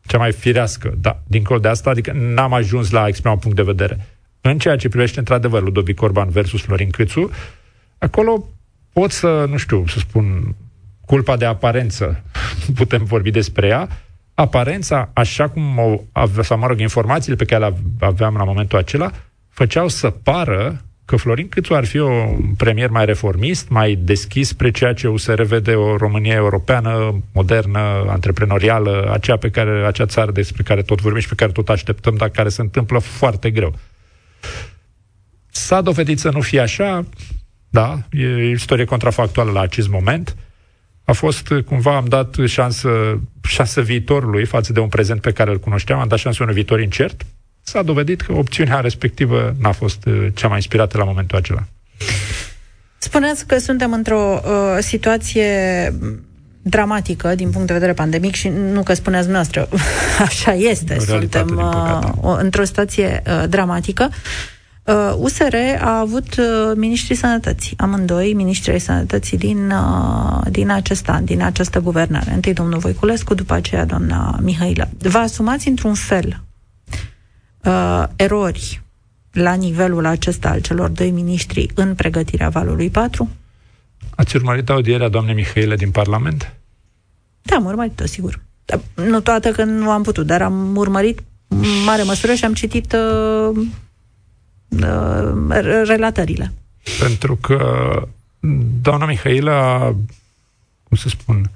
cea 0.06 0.18
mai 0.18 0.32
firească. 0.32 0.94
Da, 1.00 1.22
dincolo 1.26 1.58
de 1.58 1.68
asta, 1.68 1.90
adică 1.90 2.12
n-am 2.14 2.52
ajuns 2.52 2.90
la 2.90 3.02
a 3.02 3.08
exprima 3.08 3.34
un 3.34 3.40
punct 3.40 3.56
de 3.56 3.62
vedere. 3.62 4.06
În 4.40 4.58
ceea 4.58 4.76
ce 4.76 4.88
privește, 4.88 5.18
într-adevăr, 5.18 5.62
Ludovic 5.62 6.02
Orban 6.02 6.28
versus 6.28 6.60
Florin 6.60 6.90
Câțu, 6.90 7.30
acolo 7.98 8.48
pot 9.00 9.10
să, 9.10 9.46
nu 9.48 9.56
știu, 9.56 9.84
să 9.86 9.98
spun, 9.98 10.54
culpa 11.06 11.36
de 11.36 11.44
aparență, 11.44 12.22
putem 12.78 13.04
vorbi 13.04 13.30
despre 13.30 13.66
ea, 13.66 13.88
aparența, 14.34 15.10
așa 15.12 15.48
cum 15.48 15.78
o, 15.78 16.00
sau 16.42 16.58
mă 16.58 16.66
rog, 16.66 16.80
informațiile 16.80 17.36
pe 17.36 17.44
care 17.44 17.64
le 17.66 17.76
aveam 18.00 18.34
la 18.36 18.44
momentul 18.44 18.78
acela, 18.78 19.10
făceau 19.48 19.88
să 19.88 20.10
pară 20.10 20.80
că 21.04 21.16
Florin 21.16 21.48
Câțu 21.48 21.74
ar 21.74 21.84
fi 21.84 21.98
un 21.98 22.54
premier 22.56 22.90
mai 22.90 23.04
reformist, 23.04 23.68
mai 23.68 23.94
deschis 23.94 24.48
spre 24.48 24.70
ceea 24.70 24.92
ce 24.92 25.12
se 25.16 25.34
revede 25.34 25.74
o 25.74 25.96
România 25.96 26.34
europeană, 26.34 27.22
modernă, 27.32 28.04
antreprenorială, 28.08 29.10
aceea 29.12 29.36
pe 29.36 29.50
care, 29.50 29.86
acea 29.86 30.06
țară 30.06 30.32
despre 30.32 30.62
care 30.62 30.82
tot 30.82 31.00
vorbim 31.00 31.20
și 31.20 31.28
pe 31.28 31.34
care 31.34 31.52
tot 31.52 31.68
așteptăm, 31.68 32.14
dar 32.16 32.28
care 32.28 32.48
se 32.48 32.60
întâmplă 32.60 32.98
foarte 32.98 33.50
greu. 33.50 33.74
S-a 35.50 35.80
dovedit 35.80 36.18
să 36.18 36.30
nu 36.30 36.40
fie 36.40 36.60
așa, 36.60 37.04
da, 37.76 37.98
e 38.10 38.50
istorie 38.50 38.84
contrafactuală 38.84 39.50
la 39.50 39.60
acest 39.60 39.88
moment. 39.88 40.36
A 41.04 41.12
fost, 41.12 41.48
cumva, 41.66 41.96
am 41.96 42.04
dat 42.04 42.36
șansă, 42.46 42.88
șansă 43.42 43.80
viitorului 43.80 44.44
față 44.44 44.72
de 44.72 44.80
un 44.80 44.88
prezent 44.88 45.20
pe 45.20 45.32
care 45.32 45.50
îl 45.50 45.58
cunoșteam, 45.58 45.98
am 45.98 46.08
dat 46.08 46.18
șansă 46.18 46.42
unui 46.42 46.54
viitor 46.54 46.80
incert. 46.80 47.22
S-a 47.62 47.82
dovedit 47.82 48.20
că 48.20 48.32
opțiunea 48.32 48.80
respectivă 48.80 49.54
n-a 49.58 49.72
fost 49.72 50.04
uh, 50.06 50.26
cea 50.34 50.48
mai 50.48 50.56
inspirată 50.56 50.98
la 50.98 51.04
momentul 51.04 51.38
acela. 51.38 51.64
Spuneți 52.98 53.46
că 53.46 53.58
suntem 53.58 53.92
într-o 53.92 54.40
uh, 54.44 54.76
situație 54.80 55.48
dramatică 56.62 57.34
din 57.34 57.50
punct 57.50 57.66
de 57.66 57.72
vedere 57.72 57.92
pandemic 57.92 58.34
și 58.34 58.48
nu 58.48 58.82
că 58.82 58.94
spuneți 58.94 59.28
noastră, 59.28 59.68
așa 60.28 60.52
este, 60.52 60.98
suntem 60.98 61.62
uh, 62.22 62.36
într-o 62.38 62.64
situație 62.64 63.22
uh, 63.26 63.44
dramatică. 63.48 64.08
Uh, 64.10 64.55
USR 65.16 65.54
a 65.80 65.98
avut 65.98 66.36
uh, 66.36 66.72
ministrii 66.76 67.16
sănătății, 67.16 67.76
amândoi 67.76 68.32
ministrii 68.32 68.78
sănătății 68.78 69.38
din, 69.38 69.70
uh, 69.70 70.40
din 70.50 70.70
acest 70.70 71.08
an, 71.08 71.24
din 71.24 71.42
această 71.42 71.80
guvernare. 71.80 72.32
Întâi 72.32 72.52
domnul 72.52 72.78
Voiculescu, 72.78 73.34
după 73.34 73.54
aceea 73.54 73.84
doamna 73.84 74.38
Mihailă. 74.42 74.88
Vă 74.98 75.18
asumați 75.18 75.68
într-un 75.68 75.94
fel 75.94 76.42
uh, 77.64 78.04
erori 78.16 78.82
la 79.32 79.52
nivelul 79.52 80.06
acesta 80.06 80.48
al 80.48 80.60
celor 80.60 80.88
doi 80.88 81.10
miniștri 81.10 81.70
în 81.74 81.94
pregătirea 81.94 82.48
valului 82.48 82.90
4? 82.90 83.28
Ați 84.14 84.36
urmărit 84.36 84.68
audierea 84.68 85.08
doamnei 85.08 85.34
Mihailă 85.34 85.74
din 85.74 85.90
Parlament? 85.90 86.54
Da, 87.42 87.56
am 87.56 87.64
urmărit-o, 87.64 88.06
sigur. 88.06 88.40
Nu 88.94 89.20
toată 89.20 89.50
că 89.50 89.64
nu 89.64 89.90
am 89.90 90.02
putut, 90.02 90.26
dar 90.26 90.42
am 90.42 90.76
urmărit 90.76 91.22
mare 91.84 92.02
măsură 92.02 92.34
și 92.34 92.44
am 92.44 92.52
citit 92.52 92.92
uh, 92.92 93.66
uh, 94.68 95.84
relatările. 95.84 96.52
Pentru 97.00 97.36
că 97.36 97.58
doamna 98.82 99.06
Mihailă 99.06 99.50
a, 99.50 99.78
cum 100.82 100.96
să 100.96 101.08
spun, 101.08 101.50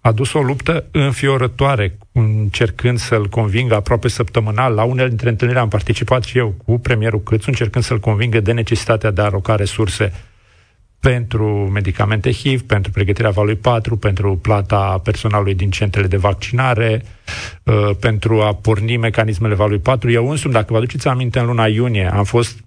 a 0.00 0.12
dus 0.12 0.32
o 0.32 0.40
luptă 0.40 0.84
înfiorătoare, 0.90 1.98
încercând 2.12 2.98
să-l 2.98 3.28
convingă 3.28 3.74
aproape 3.74 4.08
săptămânal. 4.08 4.74
La 4.74 4.82
unele 4.82 5.08
dintre 5.08 5.28
întâlniri 5.28 5.58
am 5.58 5.68
participat 5.68 6.22
și 6.22 6.38
eu 6.38 6.54
cu 6.64 6.78
premierul 6.78 7.22
Câțu, 7.22 7.44
încercând 7.48 7.84
să-l 7.84 8.00
convingă 8.00 8.40
de 8.40 8.52
necesitatea 8.52 9.10
de 9.10 9.20
a 9.20 9.24
aloca 9.24 9.54
resurse 9.54 10.12
pentru 11.00 11.46
medicamente 11.72 12.32
HIV, 12.32 12.62
pentru 12.62 12.90
pregătirea 12.90 13.30
valului 13.30 13.56
4, 13.56 13.96
pentru 13.96 14.36
plata 14.36 15.00
personalului 15.04 15.54
din 15.54 15.70
centrele 15.70 16.06
de 16.06 16.16
vaccinare, 16.16 17.02
uh, 17.62 17.90
pentru 18.00 18.40
a 18.40 18.54
porni 18.54 18.96
mecanismele 18.96 19.54
valului 19.54 19.78
4. 19.78 20.10
Eu 20.10 20.30
însumi, 20.30 20.52
dacă 20.52 20.66
vă 20.68 20.76
aduceți 20.76 21.08
aminte, 21.08 21.38
în 21.38 21.46
luna 21.46 21.66
iunie 21.66 22.12
am 22.12 22.24
fost 22.24 22.58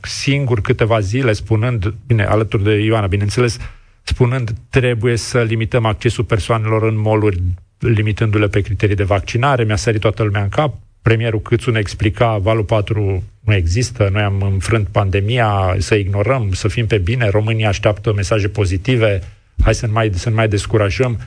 singur 0.00 0.60
câteva 0.60 1.00
zile 1.00 1.32
spunând, 1.32 1.94
bine, 2.06 2.24
alături 2.24 2.62
de 2.62 2.72
Ioana, 2.74 3.06
bineînțeles, 3.06 3.58
spunând 4.02 4.50
trebuie 4.70 5.16
să 5.16 5.42
limităm 5.42 5.84
accesul 5.84 6.24
persoanelor 6.24 6.82
în 6.82 6.98
moluri, 6.98 7.42
limitându-le 7.78 8.48
pe 8.48 8.60
criterii 8.60 8.96
de 8.96 9.04
vaccinare. 9.04 9.64
Mi-a 9.64 9.76
sărit 9.76 10.00
toată 10.00 10.22
lumea 10.22 10.42
în 10.42 10.48
cap. 10.48 10.74
Premierul 11.06 11.40
Câțu 11.40 11.70
ne 11.70 11.78
explica, 11.78 12.36
valul 12.36 12.64
4 12.64 13.22
nu 13.40 13.54
există, 13.54 14.08
noi 14.12 14.22
am 14.22 14.40
înfrânt 14.40 14.88
pandemia, 14.88 15.76
să 15.78 15.94
ignorăm, 15.94 16.52
să 16.52 16.68
fim 16.68 16.86
pe 16.86 16.98
bine, 16.98 17.28
România 17.28 17.68
așteaptă 17.68 18.12
mesaje 18.12 18.48
pozitive, 18.48 19.22
hai 19.62 19.74
să 19.74 19.86
nu 19.86 19.92
mai, 19.92 20.10
să 20.14 20.30
mai 20.30 20.48
descurajăm. 20.48 21.20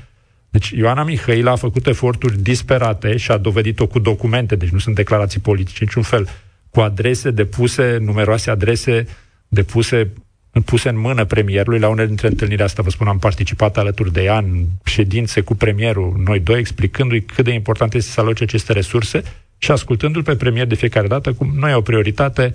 Deci 0.50 0.70
Ioana 0.70 1.04
Mihail 1.04 1.48
a 1.48 1.56
făcut 1.56 1.88
eforturi 1.88 2.42
disperate 2.42 3.18
și 3.18 3.32
a 3.32 3.38
dovedit-o 3.38 3.88
cu 3.88 4.00
documente, 4.00 4.56
deci 4.56 4.70
nu 4.70 4.80
sunt 4.80 4.96
declarații 4.96 5.39
politice 5.39 5.84
niciun 5.84 6.04
fel, 6.04 6.28
cu 6.70 6.80
adrese 6.80 7.32
depuse, 7.32 7.98
numeroase 8.02 8.50
adrese 8.50 9.08
depuse 9.48 10.12
puse 10.65 10.89
în 10.89 11.00
mână 11.00 11.26
premierului. 11.26 11.80
La 11.80 11.88
unele 11.88 12.08
dintre 12.08 12.28
întâlniri 12.28 12.63
asta, 12.63 12.82
vă 12.82 12.89
spun, 12.89 13.08
am 13.08 13.20
participat 13.20 13.78
alături 13.78 14.13
de 14.13 14.24
ea 14.24 14.38
în 14.38 14.65
ședințe 14.84 15.42
cu 15.42 15.56
premierul, 15.56 16.22
noi 16.26 16.39
doi, 16.39 16.60
explicându-i 16.60 17.22
cât 17.22 17.46
de 17.46 17.52
important 17.52 17.94
este 17.94 18.12
să 18.12 18.20
aloce 18.20 18.44
aceste 18.44 18.74
resurse 18.74 19.24
și 19.60 19.72
ascultându-l 19.72 20.24
pe 20.24 20.36
premier 20.36 20.65
de 20.65 20.76
fiecare 20.76 21.08
dată, 21.08 21.34
cum 21.34 21.52
nu 21.56 21.69
e 21.69 21.74
o 21.74 21.82
prioritate, 21.82 22.54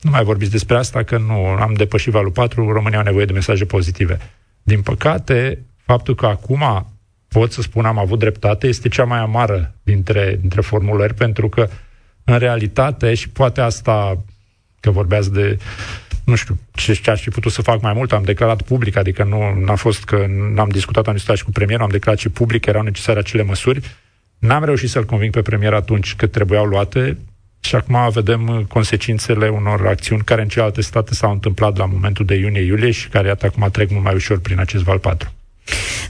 nu 0.00 0.10
mai 0.10 0.24
vorbiți 0.24 0.50
despre 0.50 0.76
asta, 0.76 1.02
că 1.02 1.18
nu 1.18 1.34
am 1.46 1.72
depășit 1.72 2.12
valul 2.12 2.30
4, 2.30 2.72
România 2.72 2.98
au 2.98 3.04
nevoie 3.04 3.24
de 3.24 3.32
mesaje 3.32 3.64
pozitive. 3.64 4.18
Din 4.62 4.82
păcate, 4.82 5.58
faptul 5.84 6.14
că 6.14 6.26
acum 6.26 6.86
pot 7.28 7.52
să 7.52 7.62
spun 7.62 7.84
am 7.84 7.98
avut 7.98 8.18
dreptate 8.18 8.66
este 8.66 8.88
cea 8.88 9.04
mai 9.04 9.18
amară 9.18 9.74
dintre, 9.82 10.36
dintre 10.40 10.60
formulări, 10.60 11.14
pentru 11.14 11.48
că 11.48 11.68
în 12.24 12.38
realitate, 12.38 13.14
și 13.14 13.28
poate 13.28 13.60
asta 13.60 14.24
că 14.80 14.90
vorbeați 14.90 15.32
de 15.32 15.58
nu 16.24 16.34
știu, 16.34 16.58
ce, 16.72 16.92
ce 16.92 17.10
aș 17.10 17.20
fi 17.20 17.30
putut 17.30 17.52
să 17.52 17.62
fac 17.62 17.80
mai 17.80 17.92
mult, 17.92 18.12
am 18.12 18.22
declarat 18.22 18.62
public, 18.62 18.96
adică 18.96 19.24
nu 19.24 19.72
a 19.72 19.74
fost 19.74 20.04
că 20.04 20.26
n-am 20.28 20.68
discutat, 20.68 21.06
am 21.06 21.12
discutat 21.12 21.36
și 21.36 21.44
cu 21.44 21.50
premierul, 21.50 21.84
am 21.84 21.90
declarat 21.90 22.18
și 22.20 22.28
public, 22.28 22.66
erau 22.66 22.82
necesare 22.82 23.18
acele 23.18 23.42
măsuri. 23.42 23.80
N-am 24.40 24.64
reușit 24.64 24.90
să-l 24.90 25.04
conving 25.04 25.32
pe 25.32 25.42
premier 25.42 25.72
atunci 25.72 26.14
că 26.14 26.26
trebuiau 26.26 26.64
luate 26.64 27.18
și 27.60 27.74
acum 27.74 28.10
vedem 28.12 28.66
consecințele 28.68 29.48
unor 29.48 29.86
acțiuni 29.86 30.22
care 30.22 30.42
în 30.42 30.48
celelalte 30.48 30.80
state 30.80 31.14
s-au 31.14 31.32
întâmplat 31.32 31.76
la 31.76 31.86
momentul 31.86 32.24
de 32.24 32.34
iunie-iulie 32.34 32.90
și 32.90 33.08
care, 33.08 33.28
iată, 33.28 33.46
acum 33.46 33.68
trec 33.72 33.90
mult 33.90 34.04
mai 34.04 34.14
ușor 34.14 34.38
prin 34.40 34.58
acest 34.58 34.82
val 34.82 34.98
4. 34.98 35.32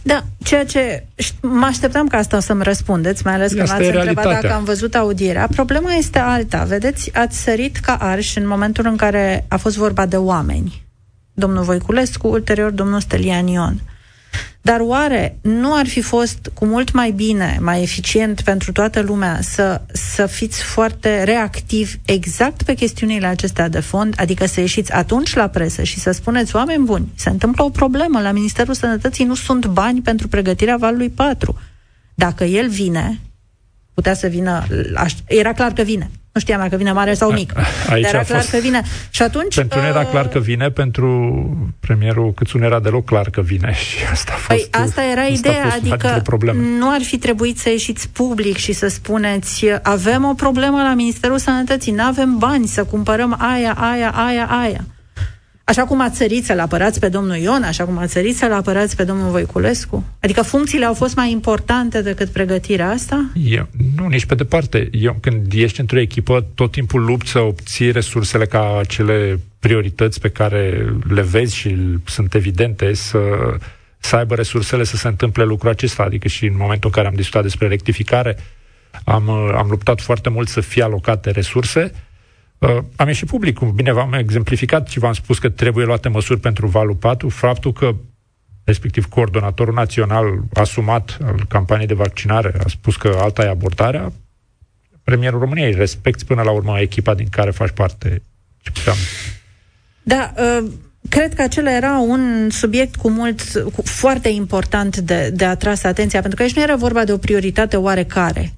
Da, 0.03 0.25
ceea 0.45 0.65
ce 0.65 1.05
mă 1.41 1.65
așteptam 1.65 2.09
ca 2.09 2.17
asta 2.17 2.41
să-mi 2.41 2.63
răspundeți, 2.63 3.23
mai 3.25 3.35
ales 3.35 3.53
că 3.53 3.59
m-ați 3.59 3.87
întrebat 3.87 4.25
dacă 4.25 4.53
am 4.53 4.65
văzut 4.65 4.95
audierea. 4.95 5.49
Problema 5.55 5.93
este 5.93 6.19
alta. 6.19 6.65
Vedeți, 6.65 7.17
ați 7.17 7.43
sărit 7.43 7.77
ca 7.77 7.95
arș 7.95 8.37
în 8.37 8.47
momentul 8.47 8.87
în 8.87 8.97
care 8.97 9.45
a 9.49 9.57
fost 9.57 9.77
vorba 9.77 10.07
de 10.07 10.17
oameni. 10.17 10.83
Domnul 11.33 11.63
Voiculescu, 11.63 12.29
ulterior 12.29 12.71
domnul 12.71 13.01
Stelian 13.01 13.47
Ion. 13.47 13.81
Dar 14.63 14.81
oare 14.81 15.39
nu 15.41 15.75
ar 15.75 15.87
fi 15.87 16.01
fost 16.01 16.51
cu 16.55 16.65
mult 16.65 16.93
mai 16.93 17.11
bine, 17.11 17.59
mai 17.61 17.83
eficient 17.83 18.41
pentru 18.41 18.73
toată 18.73 19.01
lumea 19.01 19.41
să, 19.41 19.81
să 19.93 20.27
fiți 20.27 20.63
foarte 20.63 21.23
reactivi 21.23 21.97
exact 22.05 22.63
pe 22.63 22.75
chestiunile 22.75 23.27
acestea 23.27 23.69
de 23.69 23.81
fond, 23.81 24.15
adică 24.17 24.47
să 24.47 24.61
ieșiți 24.61 24.93
atunci 24.93 25.35
la 25.35 25.49
presă 25.49 25.83
și 25.83 25.99
să 25.99 26.11
spuneți, 26.11 26.57
oameni 26.57 26.85
buni, 26.85 27.09
se 27.15 27.31
întâmplă 27.31 27.65
o 27.65 27.71
problemă, 27.71 28.21
la 28.21 28.33
Ministerul 28.33 28.75
Sănătății 28.75 29.25
nu 29.25 29.35
sunt 29.35 29.67
bani 29.67 30.01
pentru 30.01 30.29
pregătirea 30.29 30.77
valului 30.77 31.09
4. 31.09 31.59
Dacă 32.15 32.45
el 32.45 32.69
vine, 32.69 33.21
putea 33.95 34.15
să 34.15 34.27
vină, 34.27 34.67
era 35.27 35.53
clar 35.53 35.73
că 35.73 35.83
vine. 35.83 36.11
Nu 36.33 36.41
știam 36.41 36.61
dacă 36.61 36.77
vine 36.77 36.93
mare 36.93 37.15
sau 37.15 37.33
mic. 37.33 37.53
Aici 37.93 38.03
dar 38.03 38.15
era 38.15 38.23
clar 38.23 38.41
fost... 38.41 38.51
că 38.51 38.57
vine. 38.57 38.83
Și 39.11 39.23
atunci... 39.23 39.55
Pentru 39.55 39.79
uh... 39.79 39.85
era 39.89 40.05
clar 40.05 40.29
că 40.29 40.39
vine, 40.39 40.71
pentru 40.71 41.09
premierul 41.81 42.33
Câțu 42.33 42.59
nu 42.59 42.65
era 42.65 42.81
deloc 42.81 43.05
clar 43.05 43.31
că 43.31 43.41
vine 43.41 43.73
și 43.85 43.97
asta 44.11 44.33
a 44.33 44.47
păi 44.47 44.57
fost... 44.57 44.71
Păi 44.71 44.83
asta 44.83 45.03
era 45.03 45.21
asta 45.21 45.49
ideea, 45.49 45.75
adică 45.75 46.23
nu 46.55 46.91
ar 46.91 47.03
fi 47.03 47.19
trebuit 47.19 47.59
să 47.59 47.69
ieșiți 47.69 48.09
public 48.09 48.57
și 48.57 48.73
să 48.73 48.89
spuneți 48.89 49.67
avem 49.83 50.25
o 50.25 50.35
problemă 50.35 50.83
la 50.83 50.95
Ministerul 50.95 51.39
Sănătății, 51.39 51.93
nu 51.93 52.03
avem 52.03 52.39
bani 52.39 52.67
să 52.67 52.85
cumpărăm 52.85 53.37
aia, 53.39 53.73
aia, 53.73 54.11
aia, 54.11 54.47
aia. 54.47 54.85
Așa 55.71 55.85
cum 55.85 56.01
ați 56.01 56.17
sărit 56.17 56.45
să-l 56.45 56.61
apărați 56.61 57.01
pe 57.01 57.09
domnul 57.09 57.37
Ion, 57.37 57.63
așa 57.63 57.85
cum 57.85 57.99
ați 57.99 58.13
sărit 58.13 58.37
să-l 58.37 58.53
apărați 58.53 58.97
pe 58.97 59.05
domnul 59.05 59.31
Voiculescu? 59.31 60.05
Adică 60.21 60.43
funcțiile 60.43 60.85
au 60.85 60.95
fost 60.95 61.17
mai 61.17 61.31
importante 61.31 62.03
decât 62.03 62.29
pregătirea 62.29 62.91
asta? 62.91 63.31
Eu, 63.45 63.69
nu, 63.97 64.07
nici 64.07 64.25
pe 64.25 64.35
departe. 64.35 64.89
Eu, 64.93 65.17
când 65.21 65.53
ești 65.53 65.81
într-o 65.81 65.99
echipă, 65.99 66.47
tot 66.55 66.71
timpul 66.71 67.05
lupți 67.05 67.31
să 67.31 67.39
obții 67.39 67.91
resursele 67.91 68.47
ca 68.47 68.79
acele 68.79 69.41
priorități 69.59 70.21
pe 70.21 70.29
care 70.29 70.95
le 71.09 71.23
vezi 71.23 71.57
și 71.57 71.77
sunt 72.05 72.35
evidente 72.35 72.95
să, 72.95 73.19
să 73.99 74.17
aibă 74.17 74.35
resursele 74.35 74.85
să 74.85 74.97
se 74.97 75.09
întâmple 75.09 75.45
lucrul 75.45 75.71
acesta. 75.71 76.03
Adică 76.03 76.29
și 76.29 76.47
în 76.47 76.57
momentul 76.57 76.91
în 76.95 76.95
care 76.95 77.07
am 77.07 77.15
discutat 77.15 77.43
despre 77.43 77.69
rectificare, 77.69 78.37
am, 79.05 79.29
am 79.31 79.67
luptat 79.69 80.01
foarte 80.01 80.29
mult 80.29 80.49
să 80.49 80.61
fie 80.61 80.83
alocate 80.83 81.31
resurse, 81.31 81.93
Uh, 82.61 82.79
am 82.97 83.07
ieșit 83.07 83.29
public, 83.29 83.61
bine 83.61 83.93
v-am 83.93 84.13
exemplificat 84.13 84.89
și 84.89 84.99
v-am 84.99 85.13
spus 85.13 85.39
că 85.39 85.49
trebuie 85.49 85.85
luate 85.85 86.09
măsuri 86.09 86.41
pentru 86.41 86.67
valul 86.67 86.95
4, 86.95 87.29
faptul 87.29 87.73
că 87.73 87.95
respectiv 88.65 89.09
coordonatorul 89.09 89.75
național 89.75 90.41
asumat 90.55 91.19
al 91.25 91.45
campaniei 91.49 91.87
de 91.87 91.95
vaccinare 91.95 92.53
a 92.65 92.69
spus 92.69 92.97
că 92.97 93.17
alta 93.21 93.45
e 93.45 93.49
abordarea, 93.49 94.13
premierul 95.05 95.41
României 95.41 95.75
respecti 95.75 96.25
până 96.25 96.43
la 96.43 96.51
urmă 96.51 96.81
echipa 96.81 97.15
din 97.15 97.29
care 97.31 97.51
faci 97.51 97.71
parte. 97.71 98.23
Da, 100.03 100.33
uh, 100.37 100.71
cred 101.09 101.35
că 101.35 101.43
acela 101.43 101.77
era 101.77 101.99
un 101.99 102.51
subiect 102.51 102.97
cu 102.97 103.11
mult, 103.11 103.41
cu, 103.75 103.83
foarte 103.83 104.29
important 104.29 104.97
de, 104.97 105.31
de 105.31 105.45
atras 105.45 105.85
atenția, 105.85 106.21
pentru 106.21 106.37
că 106.37 106.43
aici 106.43 106.55
nu 106.55 106.63
era 106.63 106.77
vorba 106.77 107.05
de 107.05 107.13
o 107.13 107.17
prioritate 107.17 107.77
oarecare 107.77 108.53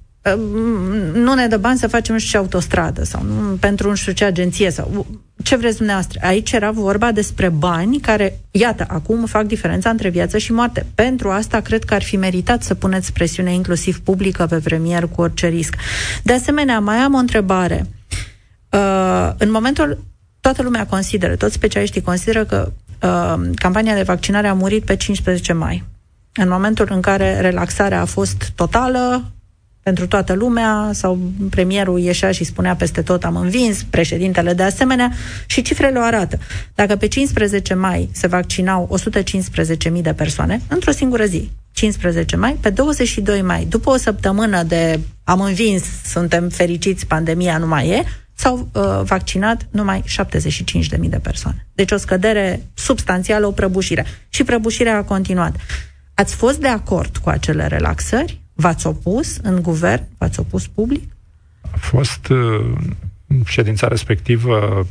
nu 1.13 1.33
ne 1.33 1.47
dă 1.47 1.57
bani 1.57 1.77
să 1.77 1.87
facem 1.87 2.13
nu 2.13 2.19
știu 2.19 2.31
ce 2.31 2.37
autostradă 2.37 3.03
sau 3.03 3.23
nu, 3.23 3.55
pentru 3.59 3.89
nu 3.89 3.95
știu 3.95 4.11
ce 4.11 4.25
agenție 4.25 4.71
sau 4.71 5.05
ce 5.43 5.55
vreți 5.55 5.77
dumneavoastră. 5.77 6.19
Aici 6.23 6.51
era 6.51 6.71
vorba 6.71 7.11
despre 7.11 7.49
bani 7.49 7.99
care, 7.99 8.39
iată, 8.51 8.85
acum 8.87 9.25
fac 9.25 9.43
diferența 9.43 9.89
între 9.89 10.09
viață 10.09 10.37
și 10.37 10.51
moarte. 10.51 10.85
Pentru 10.95 11.29
asta 11.29 11.59
cred 11.59 11.83
că 11.83 11.93
ar 11.93 12.03
fi 12.03 12.17
meritat 12.17 12.63
să 12.63 12.75
puneți 12.75 13.13
presiune 13.13 13.53
inclusiv 13.53 13.99
publică 13.99 14.45
pe 14.45 14.59
premier 14.59 15.07
cu 15.07 15.21
orice 15.21 15.47
risc. 15.47 15.75
De 16.23 16.33
asemenea, 16.33 16.79
mai 16.79 16.97
am 16.97 17.13
o 17.13 17.17
întrebare. 17.17 17.85
Uh, 18.69 19.31
în 19.37 19.51
momentul, 19.51 20.03
toată 20.39 20.61
lumea 20.61 20.85
consideră, 20.85 21.35
toți 21.35 21.53
specialiștii 21.53 22.01
consideră 22.01 22.45
că 22.45 22.71
uh, 23.01 23.49
campania 23.55 23.95
de 23.95 24.01
vaccinare 24.01 24.47
a 24.47 24.53
murit 24.53 24.83
pe 24.83 24.95
15 24.95 25.53
mai. 25.53 25.83
În 26.33 26.49
momentul 26.49 26.87
în 26.91 27.01
care 27.01 27.39
relaxarea 27.39 28.01
a 28.01 28.05
fost 28.05 28.51
totală, 28.55 29.31
pentru 29.83 30.07
toată 30.07 30.33
lumea, 30.33 30.89
sau 30.93 31.19
premierul 31.49 31.99
ieșea 31.99 32.31
și 32.31 32.43
spunea 32.43 32.75
peste 32.75 33.01
tot 33.01 33.23
am 33.23 33.35
învins, 33.35 33.83
președintele 33.83 34.53
de 34.53 34.63
asemenea, 34.63 35.11
și 35.45 35.61
cifrele 35.61 35.99
o 35.99 36.01
arată. 36.01 36.39
Dacă 36.75 36.95
pe 36.95 37.07
15 37.07 37.73
mai 37.73 38.09
se 38.11 38.27
vaccinau 38.27 38.99
115.000 39.93 40.01
de 40.01 40.13
persoane, 40.13 40.61
într-o 40.67 40.91
singură 40.91 41.25
zi, 41.25 41.51
15 41.71 42.35
mai, 42.35 42.57
pe 42.61 42.69
22 42.69 43.41
mai, 43.41 43.65
după 43.69 43.89
o 43.89 43.97
săptămână 43.97 44.63
de 44.63 44.99
am 45.23 45.41
învins, 45.41 45.83
suntem 46.05 46.49
fericiți, 46.49 47.05
pandemia 47.05 47.57
nu 47.57 47.67
mai 47.67 47.89
e, 47.89 48.03
s-au 48.35 48.69
uh, 48.73 49.01
vaccinat 49.03 49.67
numai 49.71 50.03
75.000 50.07 51.09
de 51.09 51.19
persoane. 51.23 51.67
Deci 51.73 51.91
o 51.91 51.97
scădere 51.97 52.65
substanțială, 52.73 53.45
o 53.47 53.51
prăbușire. 53.51 54.05
Și 54.29 54.43
prăbușirea 54.43 54.97
a 54.97 55.03
continuat. 55.03 55.55
Ați 56.13 56.35
fost 56.35 56.57
de 56.57 56.67
acord 56.67 57.17
cu 57.17 57.29
acele 57.29 57.67
relaxări? 57.67 58.42
V-ați 58.63 58.87
opus 58.87 59.37
în 59.37 59.61
guvern? 59.61 60.03
V-ați 60.17 60.39
opus 60.39 60.67
public? 60.67 61.11
A 61.61 61.77
fost 61.77 62.27
uh, 62.27 62.75
ședința 63.45 63.87
respectivă 63.87 64.87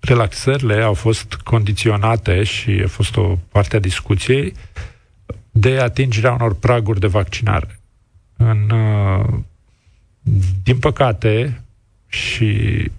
relaxările 0.00 0.82
au 0.82 0.94
fost 0.94 1.34
condiționate 1.34 2.42
și 2.42 2.82
a 2.84 2.88
fost 2.88 3.16
o 3.16 3.38
parte 3.48 3.76
a 3.76 3.78
discuției 3.78 4.54
de 5.50 5.78
atingerea 5.78 6.32
unor 6.32 6.54
praguri 6.54 7.00
de 7.00 7.06
vaccinare. 7.06 7.80
În, 8.36 8.70
uh, 8.70 9.34
din 10.62 10.78
păcate, 10.78 11.62
și 12.06 12.90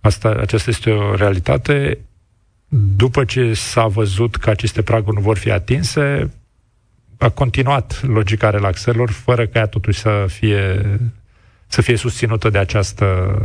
asta, 0.00 0.28
aceasta 0.28 0.70
este 0.70 0.90
o 0.90 1.14
realitate, 1.14 1.98
după 2.96 3.24
ce 3.24 3.54
s-a 3.54 3.86
văzut 3.86 4.36
că 4.36 4.50
aceste 4.50 4.82
praguri 4.82 5.16
nu 5.16 5.22
vor 5.22 5.38
fi 5.38 5.50
atinse, 5.50 6.30
a 7.22 7.28
continuat 7.28 8.02
logica 8.02 8.50
relaxărilor, 8.50 9.10
fără 9.10 9.46
ca 9.46 9.58
ea 9.58 9.66
totuși 9.66 10.00
să 10.00 10.24
fie, 10.28 10.86
să 11.66 11.82
fie 11.82 11.96
susținută 11.96 12.50
de 12.50 12.58
această, 12.58 13.38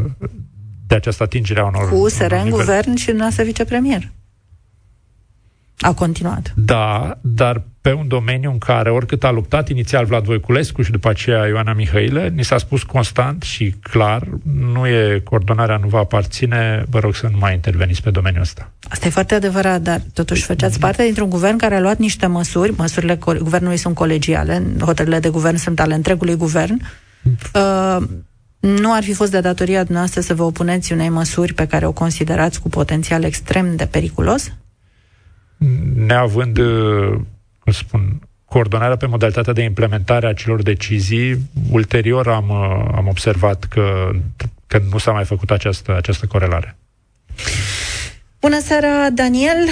de 0.88 0.96
această 0.96 1.24
atingere 1.24 1.60
a 1.60 1.66
unor... 1.66 1.90
Cu 1.90 1.96
USR 1.96 2.32
în 2.32 2.50
guvern 2.50 2.96
și 2.96 3.06
dumneavoastră 3.06 3.44
vicepremier. 3.44 4.12
A 5.80 5.94
continuat. 5.94 6.54
Da, 6.56 7.18
dar 7.22 7.64
pe 7.88 7.94
un 7.94 8.08
domeniu 8.08 8.52
în 8.52 8.58
care, 8.58 8.90
oricât 8.90 9.24
a 9.24 9.32
luptat 9.32 9.70
inițial 9.70 10.06
Vlad 10.06 10.24
Voiculescu 10.24 10.82
și 10.82 10.92
după 10.92 11.10
aceea 11.10 11.46
Ioana 11.46 11.74
Mihailă, 11.74 12.28
ni 12.34 12.44
s-a 12.44 12.58
spus 12.58 12.84
constant 12.84 13.42
și 13.42 13.76
clar, 13.82 14.28
nu 14.74 14.88
e 14.88 15.22
coordonarea, 15.24 15.78
nu 15.78 15.88
va 15.88 16.00
aparține, 16.00 16.84
vă 16.90 17.00
rog 17.00 17.16
să 17.16 17.28
nu 17.32 17.38
mai 17.38 17.54
interveniți 17.54 18.02
pe 18.02 18.10
domeniul 18.10 18.42
ăsta. 18.42 18.72
Asta 18.90 19.06
e 19.06 19.10
foarte 19.10 19.36
adevărat, 19.36 19.82
dar 19.82 20.02
totuși 20.14 20.44
făceați 20.44 20.80
parte 20.80 21.04
dintr-un 21.04 21.30
guvern 21.30 21.58
care 21.58 21.76
a 21.76 21.80
luat 21.80 21.98
niște 21.98 22.26
măsuri, 22.26 22.74
măsurile 22.78 23.20
guvernului 23.40 23.78
sunt 23.78 23.96
colegiale, 23.96 24.64
hotările 24.80 25.20
de 25.20 25.30
guvern 25.30 25.56
sunt 25.56 25.80
ale 25.80 25.94
întregului 25.94 26.36
guvern. 26.36 26.82
Uh, 27.54 27.98
nu 28.60 28.94
ar 28.94 29.04
fi 29.04 29.14
fost 29.14 29.32
de 29.32 29.40
datoria 29.40 29.86
noastră 29.88 30.22
să 30.22 30.34
vă 30.34 30.44
opuneți 30.44 30.94
unei 30.94 31.10
măsuri 31.10 31.54
pe 31.54 31.68
care 31.68 31.86
o 31.86 31.92
considerați 31.92 32.62
cu 32.62 32.70
potențial 32.70 33.24
extrem 33.24 33.76
de 33.76 33.86
periculos? 33.86 34.52
neavând, 36.06 36.58
uh, 36.58 37.20
cum 37.68 37.76
spun, 37.76 38.20
coordonarea 38.46 38.98
pe 38.98 39.06
modalitatea 39.06 39.54
de 39.54 39.62
implementare 39.62 40.28
a 40.28 40.34
celor 40.34 40.62
decizii, 40.62 41.38
ulterior 41.72 42.28
am, 42.28 42.50
uh, 42.50 42.94
am 42.96 43.08
observat 43.08 43.64
că, 43.64 44.10
că 44.68 44.82
nu 44.92 44.98
s-a 44.98 45.12
mai 45.12 45.26
făcut 45.26 45.52
această, 45.52 45.96
această 45.96 46.26
corelare. 46.26 46.78
Bună 48.40 48.60
seara, 48.60 49.10
Daniel! 49.10 49.68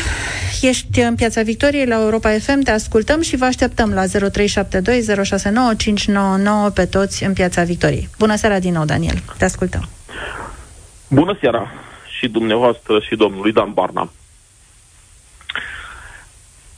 Ești 0.61 0.99
în 0.99 1.15
Piața 1.15 1.41
Victoriei 1.41 1.85
la 1.85 2.01
Europa 2.01 2.29
FM, 2.29 2.61
te 2.61 2.71
ascultăm 2.71 3.21
și 3.21 3.35
vă 3.35 3.45
așteptăm 3.45 3.93
la 3.93 4.05
0372 4.31 6.71
pe 6.73 6.85
toți 6.85 7.23
în 7.23 7.33
Piața 7.33 7.63
Victoriei. 7.63 8.09
Bună 8.17 8.35
seara 8.35 8.59
din 8.59 8.73
nou, 8.73 8.85
Daniel! 8.85 9.23
Te 9.37 9.45
ascultăm! 9.45 9.89
Bună 11.07 11.37
seara 11.41 11.71
și 12.17 12.27
dumneavoastră 12.27 12.99
și 12.99 13.15
domnului 13.15 13.51
Dan 13.51 13.71
Barna. 13.73 14.09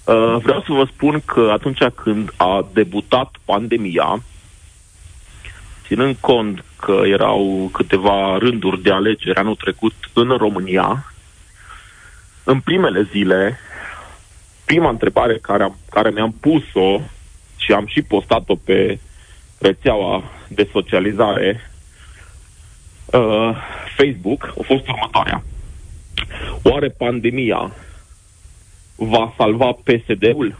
Uh, 0.08 0.38
vreau 0.42 0.62
să 0.62 0.72
vă 0.72 0.88
spun 0.94 1.22
că 1.26 1.50
atunci 1.52 1.84
când 1.96 2.34
a 2.38 2.68
debutat 2.74 3.36
pandemia, 3.46 4.24
ținând 5.86 6.16
cont 6.20 6.64
că 6.80 7.02
erau 7.06 7.70
câteva 7.74 8.38
rânduri 8.38 8.82
de 8.82 8.92
alegeri 8.92 9.38
anul 9.38 9.56
trecut 9.56 9.94
în 10.14 10.30
România, 10.38 11.14
în 12.44 12.60
primele 12.60 13.08
zile, 13.12 13.60
prima 14.66 14.90
întrebare 14.90 15.38
care, 15.38 15.64
am, 15.64 15.78
care 15.90 16.10
mi-am 16.10 16.36
pus-o 16.40 17.02
și 17.58 17.72
am 17.72 17.86
și 17.88 18.02
postat-o 18.02 18.56
pe 18.56 19.00
rețeaua 19.60 20.24
de 20.48 20.70
socializare 20.72 21.72
uh, 23.06 23.56
Facebook 23.98 24.44
a 24.44 24.62
fost 24.64 24.88
următoarea. 24.88 25.44
Oare 26.64 26.88
pandemia 26.88 27.72
va 28.98 29.34
salva 29.38 29.72
PSD-ul? 29.72 30.60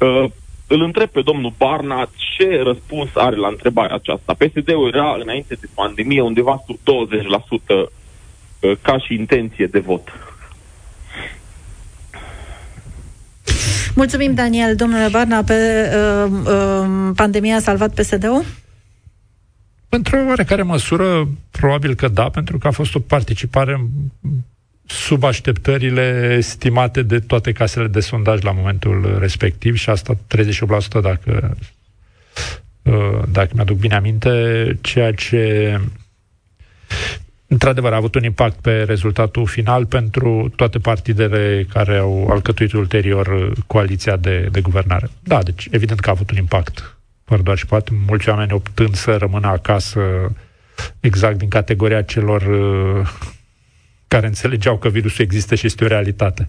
Uh, 0.00 0.30
îl 0.66 0.82
întreb 0.82 1.08
pe 1.08 1.20
domnul 1.20 1.52
Barna 1.56 2.08
ce 2.36 2.62
răspuns 2.62 3.08
are 3.14 3.36
la 3.36 3.48
întrebarea 3.48 3.94
aceasta. 3.94 4.34
PSD-ul 4.34 4.90
era 4.94 5.16
înainte 5.20 5.54
de 5.54 5.68
pandemie 5.74 6.20
undeva 6.20 6.62
sub 6.66 6.78
20% 6.78 6.80
uh, 7.68 8.76
ca 8.82 8.98
și 8.98 9.14
intenție 9.14 9.66
de 9.66 9.78
vot. 9.78 10.08
Mulțumim, 13.94 14.34
Daniel. 14.34 14.74
Domnule 14.74 15.08
Barna, 15.10 15.42
pe 15.42 15.54
uh, 15.54 16.30
uh, 16.46 17.10
pandemia 17.14 17.56
a 17.56 17.60
salvat 17.60 17.94
PSD-ul? 17.94 18.44
Într-o 19.88 20.18
oarecare 20.26 20.62
măsură, 20.62 21.28
probabil 21.50 21.94
că 21.94 22.08
da, 22.08 22.28
pentru 22.28 22.58
că 22.58 22.66
a 22.66 22.70
fost 22.70 22.94
o 22.94 22.98
participare 22.98 23.86
sub 24.86 25.24
așteptările 25.24 26.34
estimate 26.36 27.02
de 27.02 27.18
toate 27.18 27.52
casele 27.52 27.86
de 27.86 28.00
sondaj 28.00 28.42
la 28.42 28.52
momentul 28.52 29.16
respectiv 29.18 29.76
și 29.76 29.90
asta 29.90 30.14
38% 30.14 31.00
dacă, 31.02 31.56
uh, 32.82 33.22
dacă 33.28 33.50
mi-aduc 33.54 33.78
bine 33.78 33.94
aminte, 33.94 34.78
ceea 34.80 35.12
ce 35.12 35.80
într-adevăr 37.46 37.92
a 37.92 37.96
avut 37.96 38.14
un 38.14 38.22
impact 38.22 38.56
pe 38.60 38.82
rezultatul 38.82 39.46
final 39.46 39.86
pentru 39.86 40.52
toate 40.56 40.78
partidele 40.78 41.66
care 41.72 41.96
au 41.98 42.28
alcătuit 42.30 42.72
ulterior 42.72 43.52
coaliția 43.66 44.16
de, 44.16 44.48
de 44.52 44.60
guvernare. 44.60 45.08
Da, 45.22 45.42
deci 45.42 45.68
evident 45.70 46.00
că 46.00 46.08
a 46.08 46.12
avut 46.12 46.30
un 46.30 46.36
impact, 46.36 46.96
fără 47.24 47.42
doar 47.42 47.56
și 47.56 47.66
poate, 47.66 47.90
mulți 48.06 48.28
oameni 48.28 48.52
optând 48.52 48.94
să 48.94 49.16
rămână 49.16 49.46
acasă 49.46 50.00
exact 51.00 51.38
din 51.38 51.48
categoria 51.48 52.02
celor 52.02 52.42
uh, 52.42 53.08
care 54.14 54.26
înțelegeau 54.26 54.78
că 54.78 54.88
virusul 54.88 55.24
există 55.24 55.54
și 55.54 55.66
este 55.66 55.84
o 55.84 55.86
realitate. 55.86 56.48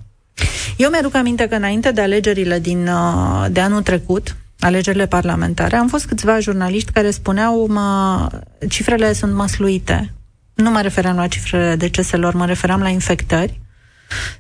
Eu 0.78 0.90
mi-aduc 0.90 1.16
aminte 1.16 1.48
că 1.48 1.56
înainte 1.56 1.92
de 1.92 2.02
alegerile 2.02 2.60
din, 2.60 2.88
uh, 2.88 3.46
de 3.52 3.60
anul 3.60 3.82
trecut, 3.82 4.36
alegerile 4.60 5.08
parlamentare, 5.08 5.76
am 5.76 5.88
fost 5.88 6.06
câțiva 6.06 6.40
jurnaliști 6.40 6.92
care 6.92 7.12
spuneau 7.12 7.68
mă, 7.68 8.30
cifrele 8.70 9.14
sunt 9.14 9.34
măsluite. 9.34 10.14
Nu 10.54 10.72
mă 10.72 10.82
refeream 10.82 11.16
la 11.16 11.28
cifrele 11.28 11.76
deceselor, 11.76 12.34
mă 12.34 12.46
refeream 12.46 12.82
la 12.82 12.90
infectări. 12.90 13.60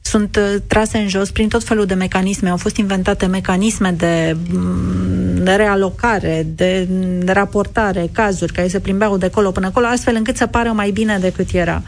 Sunt 0.01 0.35
uh, 0.35 0.61
trase 0.67 0.97
în 0.97 1.07
jos 1.07 1.31
prin 1.31 1.47
tot 1.47 1.63
felul 1.63 1.85
de 1.85 1.93
mecanisme. 1.93 2.49
Au 2.49 2.57
fost 2.57 2.77
inventate 2.77 3.25
mecanisme 3.25 3.91
de, 3.91 4.35
mm, 4.49 5.43
de 5.43 5.51
realocare, 5.51 6.47
de, 6.55 6.88
de 7.19 7.31
raportare, 7.31 8.09
cazuri 8.11 8.53
care 8.53 8.67
se 8.67 8.79
plimbeau 8.79 9.17
de 9.17 9.25
acolo 9.25 9.51
până 9.51 9.65
acolo, 9.65 9.85
astfel 9.85 10.15
încât 10.15 10.38
să 10.38 10.45
pară 10.45 10.69
mai 10.69 10.91
bine 10.91 11.17
decât 11.17 11.51
era. 11.51 11.81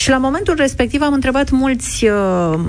Și 0.00 0.10
la 0.10 0.18
momentul 0.18 0.54
respectiv 0.54 1.02
am 1.02 1.12
întrebat 1.12 1.50
mulți 1.50 2.06
uh, 2.06 2.60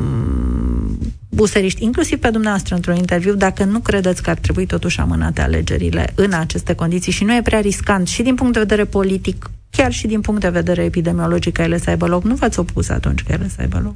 buseriști, 1.30 1.84
inclusiv 1.84 2.20
pe 2.20 2.30
dumneavoastră 2.30 2.76
într-un 2.76 2.96
interviu, 2.96 3.34
dacă 3.34 3.64
nu 3.64 3.80
credeți 3.80 4.24
că 4.24 4.30
ar 4.30 4.38
trebui 4.38 4.66
totuși 4.66 5.00
amânate 5.00 5.42
alegerile 5.42 6.12
în 6.16 6.34
aceste 6.34 6.74
condiții 6.74 7.12
și 7.12 7.24
nu 7.24 7.36
e 7.36 7.42
prea 7.42 7.60
riscant 7.60 8.08
și 8.08 8.22
din 8.24 8.36
punct 8.36 8.54
de 8.54 8.60
vedere 8.60 8.86
politic, 8.86 9.50
chiar 9.70 9.92
și 9.92 10.08
din 10.08 10.22
punct 10.22 10.42
de 10.42 10.50
vedere 10.50 10.84
epidemiologic 10.84 11.54
ca 11.54 11.64
ele 11.64 11.78
să 11.78 11.90
aibă 11.90 12.08
loc. 12.08 12.24
Nu 12.24 12.36
v-ați 12.36 12.60
opus 12.60 12.90
atunci 12.90 13.24
că 13.24 13.32
ele 13.32 13.48
să 13.48 13.58
aibă 13.60 13.82
loc? 13.84 13.96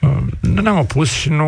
Uh, 0.00 0.32
nu 0.40 0.60
ne-am 0.60 0.78
opus 0.78 1.10
și 1.10 1.28
nu 1.28 1.46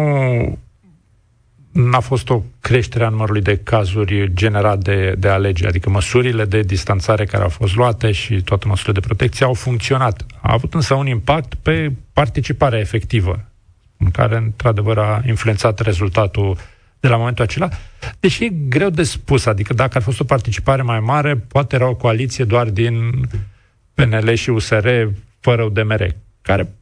n-a 1.76 2.00
fost 2.00 2.28
o 2.28 2.42
creștere 2.60 3.04
a 3.04 3.08
numărului 3.08 3.42
de 3.42 3.56
cazuri 3.56 4.34
generat 4.34 4.78
de, 4.78 5.14
de 5.18 5.28
alegeri, 5.28 5.68
adică 5.68 5.90
măsurile 5.90 6.44
de 6.44 6.60
distanțare 6.60 7.24
care 7.24 7.42
au 7.42 7.48
fost 7.48 7.74
luate 7.74 8.12
și 8.12 8.42
toate 8.42 8.66
măsurile 8.66 8.92
de 8.92 9.06
protecție 9.06 9.46
au 9.46 9.54
funcționat. 9.54 10.26
A 10.40 10.52
avut 10.52 10.74
însă 10.74 10.94
un 10.94 11.06
impact 11.06 11.54
pe 11.54 11.92
participarea 12.12 12.78
efectivă, 12.78 13.44
în 13.96 14.10
care 14.10 14.36
într-adevăr 14.36 14.98
a 14.98 15.22
influențat 15.26 15.78
rezultatul 15.78 16.56
de 17.00 17.08
la 17.08 17.16
momentul 17.16 17.44
acela. 17.44 17.68
Deși 18.20 18.44
e 18.44 18.48
greu 18.68 18.90
de 18.90 19.02
spus, 19.02 19.46
adică 19.46 19.74
dacă 19.74 19.96
ar 19.96 20.02
fost 20.02 20.20
o 20.20 20.24
participare 20.24 20.82
mai 20.82 21.00
mare, 21.00 21.36
poate 21.36 21.74
era 21.74 21.88
o 21.88 21.94
coaliție 21.94 22.44
doar 22.44 22.70
din 22.70 23.10
PNL 23.94 24.34
și 24.34 24.50
USR 24.50 24.88
fără 25.40 25.62
UDMR, 25.62 26.14
care 26.42 26.74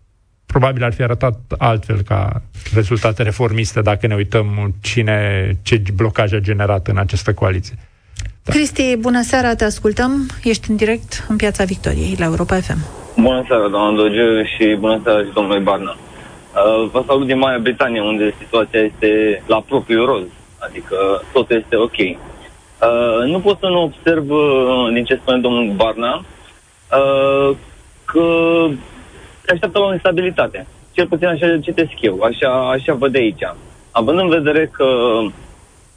probabil 0.55 0.85
ar 0.85 0.93
fi 0.93 1.03
arătat 1.03 1.37
altfel 1.59 2.01
ca 2.03 2.43
rezultate 2.75 3.23
reformiste 3.23 3.81
dacă 3.81 4.07
ne 4.07 4.15
uităm 4.15 4.75
cine, 4.83 5.17
ce 5.63 5.83
blocaj 5.95 6.33
a 6.33 6.39
generat 6.39 6.87
în 6.87 6.99
această 6.99 7.33
coaliție. 7.33 7.77
Da. 8.45 8.53
Cristi, 8.53 8.97
bună 8.97 9.23
seara, 9.23 9.55
te 9.55 9.65
ascultăm. 9.65 10.13
Ești 10.43 10.71
în 10.71 10.77
direct 10.77 11.27
în 11.29 11.37
Piața 11.37 11.65
Victoriei, 11.65 12.15
la 12.19 12.25
Europa 12.25 12.57
FM. 12.57 12.81
Bună 13.21 13.45
seara, 13.49 13.69
doamna 13.69 13.97
Doge, 14.03 14.45
și 14.53 14.77
bună 14.79 15.01
seara 15.05 15.21
și 15.27 15.33
domnului 15.35 15.63
Barna. 15.63 15.97
Uh, 15.97 16.91
vă 16.93 17.03
salut 17.07 17.27
din 17.27 17.39
Marea 17.39 17.59
Britanie, 17.59 18.01
unde 18.01 18.35
situația 18.43 18.81
este 18.81 19.43
la 19.47 19.61
propriu 19.69 20.05
roz, 20.05 20.27
adică 20.59 20.97
totul 21.33 21.57
este 21.63 21.77
ok. 21.77 21.99
Uh, 21.99 23.31
nu 23.33 23.39
pot 23.41 23.59
să 23.59 23.67
nu 23.67 23.83
observ, 23.83 24.31
uh, 24.31 24.93
din 24.93 25.05
ce 25.05 25.21
spune 25.21 25.39
domnul 25.39 25.73
Barna, 25.77 26.15
uh, 26.15 27.57
că 28.05 28.27
se 29.45 29.53
așteaptă 29.53 29.79
la 29.79 29.85
o 29.85 29.93
instabilitate. 29.93 30.67
Cel 30.93 31.07
puțin 31.07 31.27
așa 31.27 31.59
citesc 31.59 32.01
eu, 32.01 32.21
așa, 32.21 32.71
așa 32.71 32.95
văd 32.95 33.13
de 33.13 33.19
aici. 33.19 33.43
Având 33.91 34.19
în 34.19 34.29
vedere 34.29 34.67
că 34.67 34.87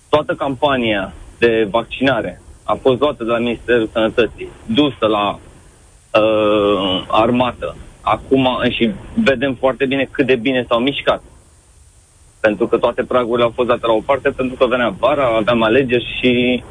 toată 0.10 0.34
campania 0.34 1.14
de 1.38 1.68
vaccinare 1.72 2.42
a 2.64 2.74
fost 2.82 3.00
luată 3.00 3.24
de 3.24 3.30
la 3.30 3.38
Ministerul 3.38 3.90
Sănătății, 3.92 4.50
dusă 4.66 5.06
la 5.08 5.40
uh, 6.22 7.04
armată, 7.08 7.76
acum 8.02 8.48
și 8.70 8.92
vedem 9.24 9.54
foarte 9.54 9.86
bine 9.86 10.08
cât 10.12 10.26
de 10.26 10.36
bine 10.36 10.66
s-au 10.68 10.80
mișcat. 10.80 11.24
Pentru 12.40 12.68
că 12.68 12.78
toate 12.78 13.04
pragurile 13.04 13.44
au 13.44 13.52
fost 13.56 13.68
date 13.68 13.86
la 13.86 13.94
o 13.94 14.02
parte, 14.06 14.30
pentru 14.30 14.56
că 14.56 14.66
venea 14.66 14.96
vara, 15.00 15.36
aveam 15.36 15.62
alegeri 15.62 16.18
și 16.20 16.64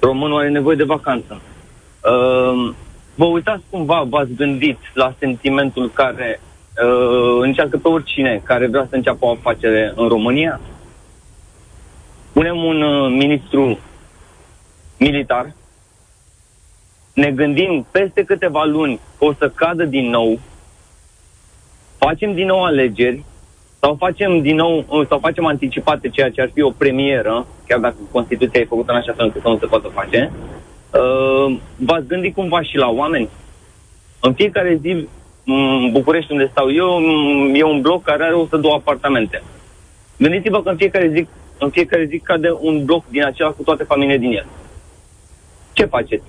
românul 0.00 0.38
are 0.38 0.48
nevoie 0.48 0.76
de 0.76 0.84
vacanță. 0.84 1.40
Uh, 2.04 2.74
vă 3.18 3.24
uitați 3.24 3.62
cumva, 3.70 4.02
v-ați 4.08 4.32
gândit 4.32 4.78
la 4.94 5.14
sentimentul 5.18 5.90
care 5.90 6.40
uh, 6.40 7.38
încearcă 7.40 7.76
pe 7.76 7.88
oricine 7.88 8.40
care 8.44 8.66
vrea 8.66 8.86
să 8.88 8.94
înceapă 8.94 9.24
o 9.24 9.30
afacere 9.30 9.92
în 9.96 10.08
România? 10.08 10.60
Punem 12.32 12.56
un 12.56 12.82
uh, 12.82 13.10
ministru 13.10 13.78
militar, 14.96 15.52
ne 17.14 17.30
gândim 17.30 17.86
peste 17.90 18.24
câteva 18.24 18.64
luni 18.64 19.00
o 19.18 19.32
să 19.32 19.48
cadă 19.48 19.84
din 19.84 20.10
nou, 20.10 20.40
facem 21.98 22.34
din 22.34 22.46
nou 22.46 22.64
alegeri 22.64 23.24
sau 23.80 23.94
facem 23.94 24.40
din 24.40 24.56
nou 24.56 24.84
uh, 24.88 25.06
sau 25.08 25.18
facem 25.18 25.46
anticipate 25.46 26.08
ceea 26.08 26.30
ce 26.30 26.40
ar 26.40 26.50
fi 26.52 26.62
o 26.62 26.70
premieră, 26.70 27.46
chiar 27.66 27.78
dacă 27.78 27.96
Constituția 28.12 28.60
e 28.60 28.64
făcută 28.64 28.92
în 28.92 28.98
așa 28.98 29.12
fel 29.12 29.24
încât 29.24 29.42
să 29.42 29.48
nu 29.48 29.58
se 29.58 29.66
poată 29.66 29.88
face, 29.88 30.32
Uh, 30.92 31.58
v-ați 31.76 32.06
gândit 32.06 32.34
cumva 32.34 32.62
și 32.62 32.76
la 32.76 32.88
oameni? 32.88 33.28
În 34.20 34.34
fiecare 34.34 34.78
zi, 34.82 35.06
în 35.44 35.92
București, 35.92 36.32
unde 36.32 36.48
stau 36.50 36.72
eu, 36.72 37.00
e 37.54 37.62
un 37.62 37.80
bloc 37.80 38.02
care 38.02 38.24
are 38.24 38.34
102 38.34 38.72
apartamente. 38.74 39.42
Gândiți-vă 40.16 40.62
că 40.62 40.68
în 40.68 40.76
fiecare 40.76 41.10
zi, 41.14 41.26
în 41.58 41.70
fiecare 41.70 42.04
zi 42.04 42.18
cade 42.18 42.48
un 42.60 42.84
bloc 42.84 43.04
din 43.08 43.24
acela 43.24 43.50
cu 43.50 43.62
toate 43.62 43.84
familiile 43.84 44.18
din 44.18 44.32
el. 44.32 44.46
Ce 45.72 45.84
faceți? 45.84 46.24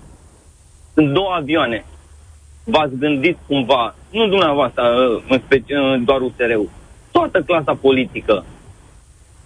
Sunt 0.94 1.14
două 1.14 1.32
avioane. 1.32 1.86
V-ați 2.64 2.96
gândit 2.96 3.38
cumva, 3.48 3.96
nu 4.12 4.28
dumneavoastră, 4.28 4.84
în 5.30 5.40
speci- 5.40 6.04
doar 6.06 6.22
USR-ul, 6.22 6.70
toată 7.12 7.42
clasa 7.42 7.78
politică, 7.82 8.46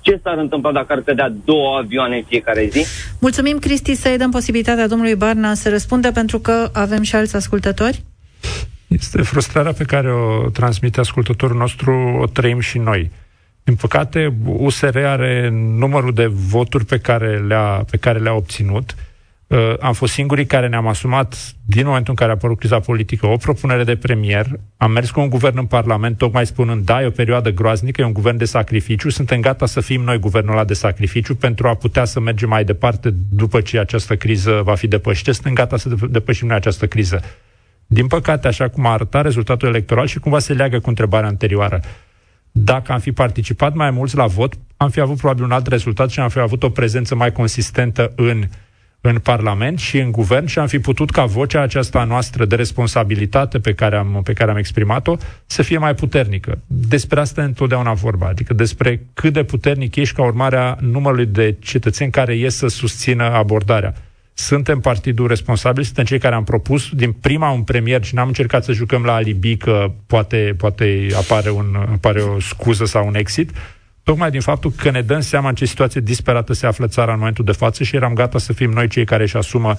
ce 0.03 0.19
s-ar 0.23 0.37
întâmpla 0.37 0.71
dacă 0.71 0.93
ar 0.93 1.01
cădea 1.01 1.33
două 1.45 1.77
avioane 1.77 2.15
în 2.15 2.23
fiecare 2.27 2.67
zi? 2.71 2.85
Mulțumim, 3.19 3.57
Cristi, 3.59 3.95
să-i 3.95 4.17
dăm 4.17 4.31
posibilitatea 4.31 4.87
domnului 4.87 5.15
Barna 5.15 5.53
să 5.53 5.69
răspundă, 5.69 6.11
pentru 6.11 6.39
că 6.39 6.69
avem 6.73 7.01
și 7.01 7.15
alți 7.15 7.35
ascultători. 7.35 8.03
Este 8.87 9.21
frustrarea 9.21 9.73
pe 9.73 9.83
care 9.83 10.11
o 10.13 10.49
transmite 10.49 10.99
ascultătorul 10.99 11.57
nostru, 11.57 12.17
o 12.21 12.25
trăim 12.25 12.59
și 12.59 12.77
noi. 12.77 13.11
Din 13.63 13.75
păcate, 13.75 14.33
USR 14.45 14.97
are 14.97 15.49
numărul 15.53 16.13
de 16.13 16.25
voturi 16.25 16.85
pe 16.85 16.97
care 16.97 17.43
le-a, 17.47 17.85
pe 17.91 17.97
care 17.97 18.19
le-a 18.19 18.33
obținut 18.33 18.95
uh, 19.53 19.73
am 19.79 19.93
fost 19.93 20.13
singurii 20.13 20.45
care 20.45 20.67
ne-am 20.67 20.87
asumat, 20.87 21.53
din 21.65 21.85
momentul 21.85 22.09
în 22.09 22.15
care 22.15 22.31
a 22.31 22.33
apărut 22.33 22.57
criza 22.57 22.79
politică, 22.79 23.27
o 23.27 23.37
propunere 23.37 23.83
de 23.83 23.95
premier. 23.95 24.47
Am 24.77 24.91
mers 24.91 25.11
cu 25.11 25.19
un 25.19 25.29
guvern 25.29 25.57
în 25.57 25.65
Parlament, 25.65 26.17
tocmai 26.17 26.45
spunând, 26.45 26.85
da, 26.85 27.01
e 27.01 27.05
o 27.05 27.09
perioadă 27.09 27.49
groaznică, 27.49 28.01
e 28.01 28.05
un 28.05 28.13
guvern 28.13 28.37
de 28.37 28.45
sacrificiu, 28.45 29.09
suntem 29.09 29.41
gata 29.41 29.65
să 29.65 29.81
fim 29.81 30.01
noi 30.01 30.17
guvernul 30.17 30.53
ăla 30.53 30.63
de 30.63 30.73
sacrificiu 30.73 31.35
pentru 31.35 31.67
a 31.67 31.73
putea 31.75 32.05
să 32.05 32.19
mergem 32.19 32.49
mai 32.49 32.63
departe 32.63 33.13
după 33.29 33.61
ce 33.61 33.79
această 33.79 34.15
criză 34.15 34.61
va 34.63 34.75
fi 34.75 34.87
depășită, 34.87 35.31
suntem 35.31 35.53
gata 35.53 35.77
să 35.77 35.89
depășim 36.09 36.47
noi 36.47 36.55
această 36.55 36.87
criză. 36.87 37.21
Din 37.87 38.07
păcate, 38.07 38.47
așa 38.47 38.69
cum 38.69 38.85
a 38.85 38.91
arătat 38.91 39.23
rezultatul 39.23 39.67
electoral 39.67 40.07
și 40.07 40.19
cumva 40.19 40.39
se 40.39 40.53
leagă 40.53 40.79
cu 40.79 40.89
întrebarea 40.89 41.29
anterioară. 41.29 41.79
Dacă 42.51 42.91
am 42.91 42.99
fi 42.99 43.11
participat 43.11 43.73
mai 43.73 43.91
mulți 43.91 44.15
la 44.15 44.25
vot, 44.25 44.53
am 44.77 44.89
fi 44.89 44.99
avut 44.99 45.17
probabil 45.17 45.43
un 45.43 45.51
alt 45.51 45.67
rezultat 45.67 46.09
și 46.09 46.19
am 46.19 46.29
fi 46.29 46.39
avut 46.39 46.63
o 46.63 46.69
prezență 46.69 47.15
mai 47.15 47.31
consistentă 47.31 48.11
în 48.15 48.37
uh, 48.37 48.45
în 49.05 49.19
Parlament 49.19 49.79
și 49.79 49.97
în 49.97 50.11
Guvern 50.11 50.45
și 50.45 50.59
am 50.59 50.67
fi 50.67 50.79
putut 50.79 51.09
ca 51.09 51.25
vocea 51.25 51.61
aceasta 51.61 52.03
noastră 52.03 52.45
de 52.45 52.55
responsabilitate 52.55 53.59
pe 53.59 53.73
care 53.73 53.95
am, 53.95 54.21
pe 54.23 54.33
care 54.33 54.51
am 54.51 54.57
exprimat-o 54.57 55.17
să 55.45 55.61
fie 55.61 55.77
mai 55.77 55.95
puternică. 55.95 56.59
Despre 56.67 57.19
asta 57.19 57.41
e 57.41 57.43
întotdeauna 57.43 57.93
vorba, 57.93 58.27
adică 58.27 58.53
despre 58.53 59.05
cât 59.13 59.33
de 59.33 59.43
puternic 59.43 59.95
ești 59.95 60.15
ca 60.15 60.23
urmare 60.23 60.57
a 60.57 60.75
numărului 60.79 61.25
de 61.25 61.55
cetățeni 61.59 62.11
care 62.11 62.35
ies 62.35 62.55
să 62.55 62.67
susțină 62.67 63.23
abordarea. 63.23 63.93
Suntem 64.33 64.79
partidul 64.79 65.27
responsabil, 65.27 65.83
suntem 65.83 66.05
cei 66.05 66.19
care 66.19 66.35
am 66.35 66.43
propus 66.43 66.89
din 66.89 67.11
prima 67.11 67.49
un 67.49 67.63
premier 67.63 68.03
și 68.03 68.15
n-am 68.15 68.27
încercat 68.27 68.63
să 68.63 68.71
jucăm 68.71 69.03
la 69.03 69.13
alibi 69.13 69.57
că 69.57 69.91
poate, 70.07 70.55
poate 70.57 71.07
apare, 71.15 71.49
un, 71.49 71.75
apare 71.91 72.21
o 72.21 72.39
scuză 72.39 72.85
sau 72.85 73.07
un 73.07 73.15
exit, 73.15 73.51
tocmai 74.03 74.31
din 74.31 74.41
faptul 74.41 74.71
că 74.77 74.89
ne 74.89 75.01
dăm 75.01 75.19
seama 75.19 75.49
în 75.49 75.55
ce 75.55 75.65
situație 75.65 76.01
disperată 76.01 76.53
se 76.53 76.65
află 76.65 76.87
țara 76.87 77.11
în 77.11 77.17
momentul 77.17 77.45
de 77.45 77.51
față 77.51 77.83
și 77.83 77.95
eram 77.95 78.13
gata 78.13 78.37
să 78.37 78.53
fim 78.53 78.71
noi 78.71 78.87
cei 78.87 79.05
care 79.05 79.23
își 79.23 79.37
asumă 79.37 79.75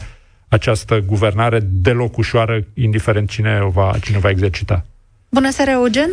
această 0.48 0.98
guvernare 1.00 1.60
deloc 1.62 2.16
ușoară, 2.16 2.64
indiferent 2.74 3.30
cine 3.30 3.60
o 3.62 3.68
va, 3.68 3.92
cine 4.02 4.16
o 4.16 4.20
va 4.20 4.28
exercita. 4.28 4.84
Bună 5.28 5.50
seara, 5.50 5.70
Eugen! 5.70 6.10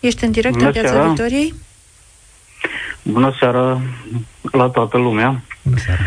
Ești 0.00 0.24
în 0.24 0.30
direct 0.30 0.54
Bună 0.54 0.66
în 0.66 0.72
Piața 0.72 0.88
seara. 0.88 1.06
Victoriei? 1.06 1.54
Bună 3.02 3.34
seara 3.38 3.80
la 4.52 4.68
toată 4.68 4.98
lumea. 4.98 5.42
Bună 5.62 5.76
seara. 5.76 6.00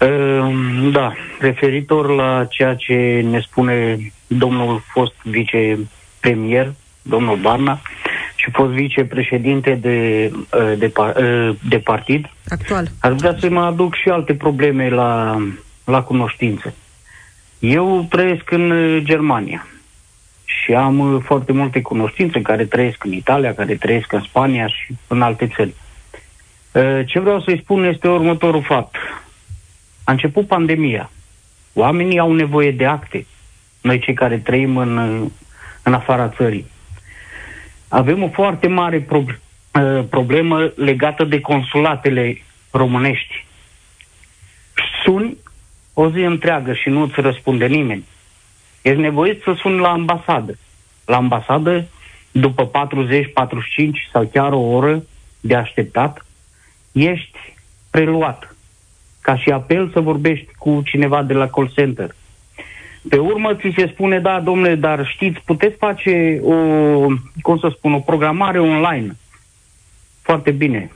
Uh, 0.00 0.90
da, 0.92 1.14
referitor 1.40 2.08
la 2.08 2.44
ceea 2.44 2.74
ce 2.74 3.24
ne 3.30 3.40
spune 3.40 3.98
domnul 4.26 4.82
fost 4.92 5.14
vicepremier, 5.22 6.72
domnul 7.02 7.36
Barna, 7.36 7.72
uh, 7.72 8.05
și 8.46 8.52
fost 8.52 8.72
vicepreședinte 8.72 9.74
de, 9.74 10.30
uh, 10.32 10.78
de, 10.78 10.92
uh, 10.96 11.56
de 11.68 11.78
partid. 11.78 12.30
Actual. 12.48 12.88
Aș 13.00 13.12
vrea 13.16 13.36
să 13.40 13.50
mă 13.50 13.60
aduc 13.60 13.94
și 13.94 14.08
alte 14.08 14.34
probleme 14.34 14.88
la, 14.88 15.36
la 15.84 16.02
cunoștință. 16.02 16.74
Eu 17.58 18.06
trăiesc 18.10 18.50
în 18.50 18.70
uh, 18.70 19.02
Germania 19.04 19.66
și 20.44 20.74
am 20.74 21.22
foarte 21.24 21.52
multe 21.52 21.80
cunoștințe 21.80 22.40
care 22.40 22.64
trăiesc 22.64 23.04
în 23.04 23.12
Italia, 23.12 23.54
care 23.54 23.74
trăiesc 23.74 24.12
în 24.12 24.22
Spania 24.22 24.66
și 24.66 24.94
în 25.06 25.22
alte 25.22 25.46
țări. 25.56 25.74
Ce 27.06 27.20
vreau 27.20 27.40
să-i 27.40 27.60
spun 27.62 27.84
este 27.84 28.08
următorul 28.08 28.62
fapt. 28.62 28.96
A 30.04 30.12
început 30.12 30.46
pandemia. 30.46 31.10
Oamenii 31.72 32.18
au 32.18 32.32
nevoie 32.32 32.70
de 32.70 32.86
acte. 32.86 33.26
Noi 33.80 33.98
cei 33.98 34.14
care 34.14 34.38
trăim 34.38 34.76
în, 34.76 34.98
în 35.82 35.94
afara 35.94 36.28
țării 36.28 36.66
avem 37.96 38.22
o 38.22 38.28
foarte 38.28 38.68
mare 38.68 39.00
pro- 39.00 39.24
uh, 39.80 40.04
problemă 40.10 40.72
legată 40.74 41.24
de 41.24 41.40
consulatele 41.40 42.42
românești. 42.70 43.46
Suni 45.04 45.36
o 45.94 46.10
zi 46.10 46.18
întreagă 46.18 46.72
și 46.72 46.88
nu 46.88 47.00
îți 47.02 47.20
răspunde 47.20 47.66
nimeni. 47.66 48.04
Ești 48.82 49.00
nevoit 49.00 49.42
să 49.42 49.54
suni 49.58 49.78
la 49.78 49.88
ambasadă. 49.88 50.58
La 51.04 51.16
ambasadă, 51.16 51.86
după 52.30 52.66
40, 52.66 53.32
45 53.32 54.08
sau 54.12 54.30
chiar 54.32 54.52
o 54.52 54.60
oră 54.60 55.02
de 55.40 55.54
așteptat, 55.54 56.26
ești 56.92 57.38
preluat. 57.90 58.56
Ca 59.20 59.36
și 59.36 59.50
apel 59.50 59.90
să 59.92 60.00
vorbești 60.00 60.54
cu 60.58 60.82
cineva 60.84 61.22
de 61.22 61.32
la 61.32 61.48
call 61.48 61.70
center. 61.74 62.14
Pe 63.08 63.16
urmă 63.16 63.54
ți 63.54 63.74
se 63.76 63.90
spune, 63.92 64.20
da, 64.20 64.40
domnule, 64.40 64.74
dar 64.74 65.06
știți, 65.06 65.42
puteți 65.44 65.76
face 65.76 66.40
o, 66.42 66.54
cum 67.40 67.58
să 67.58 67.72
spun, 67.76 67.92
o 67.92 67.98
programare 67.98 68.60
online. 68.60 69.16
Foarte 70.22 70.50
bine. 70.50 70.92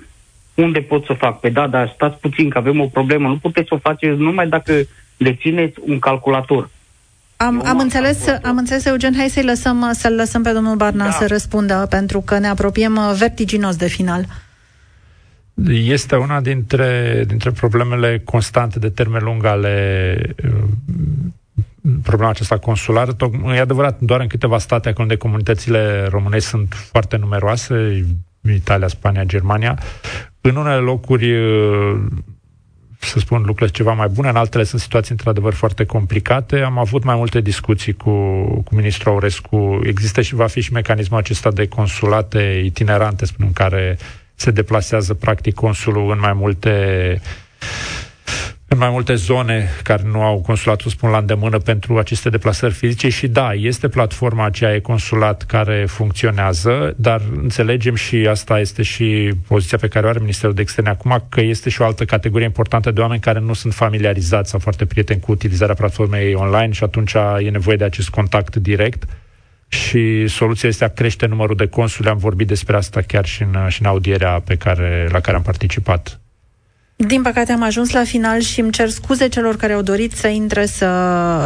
Unde 0.54 0.80
pot 0.80 1.04
să 1.04 1.12
fac? 1.12 1.40
Pe 1.40 1.48
da, 1.48 1.66
dar 1.66 1.92
stați 1.94 2.20
puțin 2.20 2.48
că 2.48 2.58
avem 2.58 2.80
o 2.80 2.86
problemă. 2.86 3.28
Nu 3.28 3.36
puteți 3.36 3.68
să 3.68 3.74
o 3.74 3.78
faceți 3.78 4.18
numai 4.18 4.48
dacă 4.48 4.72
dețineți 5.16 5.78
un 5.86 5.98
calculator. 5.98 6.70
Am, 7.36 7.62
am, 7.66 7.78
înțeles, 7.78 8.26
am 8.42 8.56
înțeles, 8.56 8.84
Eugen, 8.84 9.14
hai 9.16 9.28
să-i 9.28 9.44
lăsăm, 9.44 9.90
să-l 9.92 10.14
lăsăm 10.14 10.42
pe 10.42 10.52
domnul 10.52 10.76
Barna 10.76 11.04
da. 11.04 11.10
să 11.10 11.26
răspundă, 11.26 11.86
pentru 11.90 12.20
că 12.20 12.38
ne 12.38 12.48
apropiem 12.48 12.96
uh, 12.96 13.14
vertiginos 13.18 13.76
de 13.76 13.86
final. 13.86 14.26
Este 15.68 16.16
una 16.16 16.40
dintre, 16.40 17.24
dintre 17.26 17.50
problemele 17.50 18.22
constante 18.24 18.78
de 18.78 18.88
termen 18.88 19.24
lung 19.24 19.44
ale 19.44 20.16
uh, 20.44 20.50
problema 22.02 22.30
aceasta 22.30 22.58
consulară. 22.58 23.16
E 23.54 23.60
adevărat, 23.60 24.00
doar 24.00 24.20
în 24.20 24.26
câteva 24.26 24.58
state 24.58 24.88
acolo 24.88 25.02
unde 25.02 25.16
comunitățile 25.16 26.06
românești 26.10 26.48
sunt 26.48 26.74
foarte 26.74 27.16
numeroase, 27.16 28.06
Italia, 28.54 28.88
Spania, 28.88 29.24
Germania, 29.24 29.78
în 30.40 30.56
unele 30.56 30.80
locuri 30.80 31.34
să 33.00 33.18
spun 33.18 33.38
lucrurile 33.38 33.76
ceva 33.76 33.92
mai 33.92 34.08
bune, 34.08 34.28
în 34.28 34.36
altele 34.36 34.64
sunt 34.64 34.80
situații 34.80 35.10
într-adevăr 35.10 35.52
foarte 35.52 35.84
complicate. 35.84 36.60
Am 36.60 36.78
avut 36.78 37.04
mai 37.04 37.16
multe 37.16 37.40
discuții 37.40 37.92
cu, 37.92 38.10
cu 38.64 38.74
ministrul 38.74 39.12
Aurescu. 39.12 39.80
Există 39.82 40.20
și 40.20 40.34
va 40.34 40.46
fi 40.46 40.60
și 40.60 40.72
mecanismul 40.72 41.18
acesta 41.18 41.50
de 41.50 41.68
consulate 41.68 42.62
itinerante, 42.64 43.24
spun, 43.24 43.46
în 43.46 43.52
care 43.52 43.98
se 44.34 44.50
deplasează 44.50 45.14
practic 45.14 45.54
consulul 45.54 46.10
în 46.10 46.18
mai 46.18 46.32
multe 46.32 47.20
în 48.72 48.78
mai 48.78 48.90
multe 48.90 49.14
zone 49.14 49.68
care 49.82 50.02
nu 50.06 50.22
au 50.22 50.40
consulatul, 50.40 50.90
spun 50.90 51.10
la 51.10 51.18
îndemână, 51.18 51.58
pentru 51.58 51.98
aceste 51.98 52.28
deplasări 52.28 52.72
fizice 52.72 53.08
și 53.08 53.28
da, 53.28 53.52
este 53.52 53.88
platforma 53.88 54.44
aceea 54.44 54.74
e-consulat 54.74 55.42
care 55.42 55.84
funcționează, 55.88 56.94
dar 56.96 57.20
înțelegem 57.42 57.94
și 57.94 58.26
asta 58.30 58.60
este 58.60 58.82
și 58.82 59.30
poziția 59.46 59.78
pe 59.78 59.88
care 59.88 60.06
o 60.06 60.08
are 60.08 60.18
Ministerul 60.18 60.54
de 60.54 60.60
Externe 60.60 60.90
acum, 60.90 61.24
că 61.28 61.40
este 61.40 61.70
și 61.70 61.80
o 61.80 61.84
altă 61.84 62.04
categorie 62.04 62.46
importantă 62.46 62.90
de 62.90 63.00
oameni 63.00 63.20
care 63.20 63.40
nu 63.40 63.52
sunt 63.52 63.74
familiarizați 63.74 64.50
sau 64.50 64.58
foarte 64.58 64.86
prieteni 64.86 65.20
cu 65.20 65.32
utilizarea 65.32 65.74
platformei 65.74 66.34
online 66.34 66.72
și 66.72 66.84
atunci 66.84 67.12
e 67.38 67.50
nevoie 67.50 67.76
de 67.76 67.84
acest 67.84 68.08
contact 68.08 68.56
direct 68.56 69.02
și 69.68 70.26
soluția 70.26 70.68
este 70.68 70.84
a 70.84 70.88
crește 70.88 71.26
numărul 71.26 71.56
de 71.56 71.66
consuli. 71.66 72.08
Am 72.08 72.18
vorbit 72.18 72.46
despre 72.46 72.76
asta 72.76 73.00
chiar 73.00 73.26
și 73.26 73.42
în, 73.42 73.68
și 73.68 73.80
în 73.80 73.88
audierea 73.88 74.40
pe 74.44 74.56
care, 74.56 75.08
la 75.12 75.20
care 75.20 75.36
am 75.36 75.42
participat 75.42 76.20
din 77.06 77.22
păcate 77.22 77.52
am 77.52 77.62
ajuns 77.62 77.90
la 77.90 78.04
final 78.04 78.40
și 78.40 78.60
îmi 78.60 78.70
cer 78.70 78.88
scuze 78.88 79.28
celor 79.28 79.56
care 79.56 79.72
au 79.72 79.82
dorit 79.82 80.16
să 80.16 80.28
intre 80.28 80.66
să, 80.66 80.88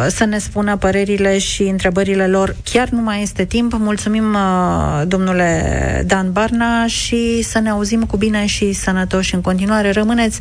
să 0.09 0.25
ne 0.25 0.37
spună 0.37 0.77
părerile 0.77 1.37
și 1.37 1.61
întrebările 1.61 2.27
lor. 2.27 2.55
Chiar 2.63 2.89
nu 2.89 3.01
mai 3.01 3.21
este 3.21 3.45
timp. 3.45 3.73
Mulțumim, 3.73 4.33
uh, 4.33 5.07
domnule 5.07 6.03
Dan 6.07 6.31
Barna, 6.31 6.87
și 6.87 7.41
să 7.41 7.59
ne 7.59 7.69
auzim 7.69 8.03
cu 8.03 8.17
bine 8.17 8.45
și 8.45 8.73
sănătoși 8.73 9.35
în 9.35 9.41
continuare. 9.41 9.91
Rămâneți 9.91 10.39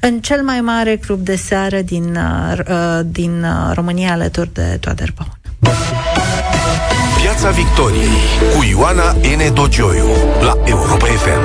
în 0.00 0.20
cel 0.20 0.42
mai 0.42 0.60
mare 0.60 0.96
club 0.96 1.20
de 1.20 1.36
seară 1.36 1.80
din, 1.80 2.16
uh, 2.16 2.58
uh, 2.68 3.00
din 3.04 3.46
România 3.72 4.12
alături 4.12 4.52
de 4.52 4.76
Toader 4.80 5.12
Băun. 5.16 5.38
Piața 7.22 7.50
Victoriei 7.50 8.18
cu 8.56 8.64
Ioana 8.70 9.12
N. 9.12 9.54
Dogioiu 9.54 10.08
la 10.40 10.54
Europa 10.64 11.06
FM. 11.06 11.42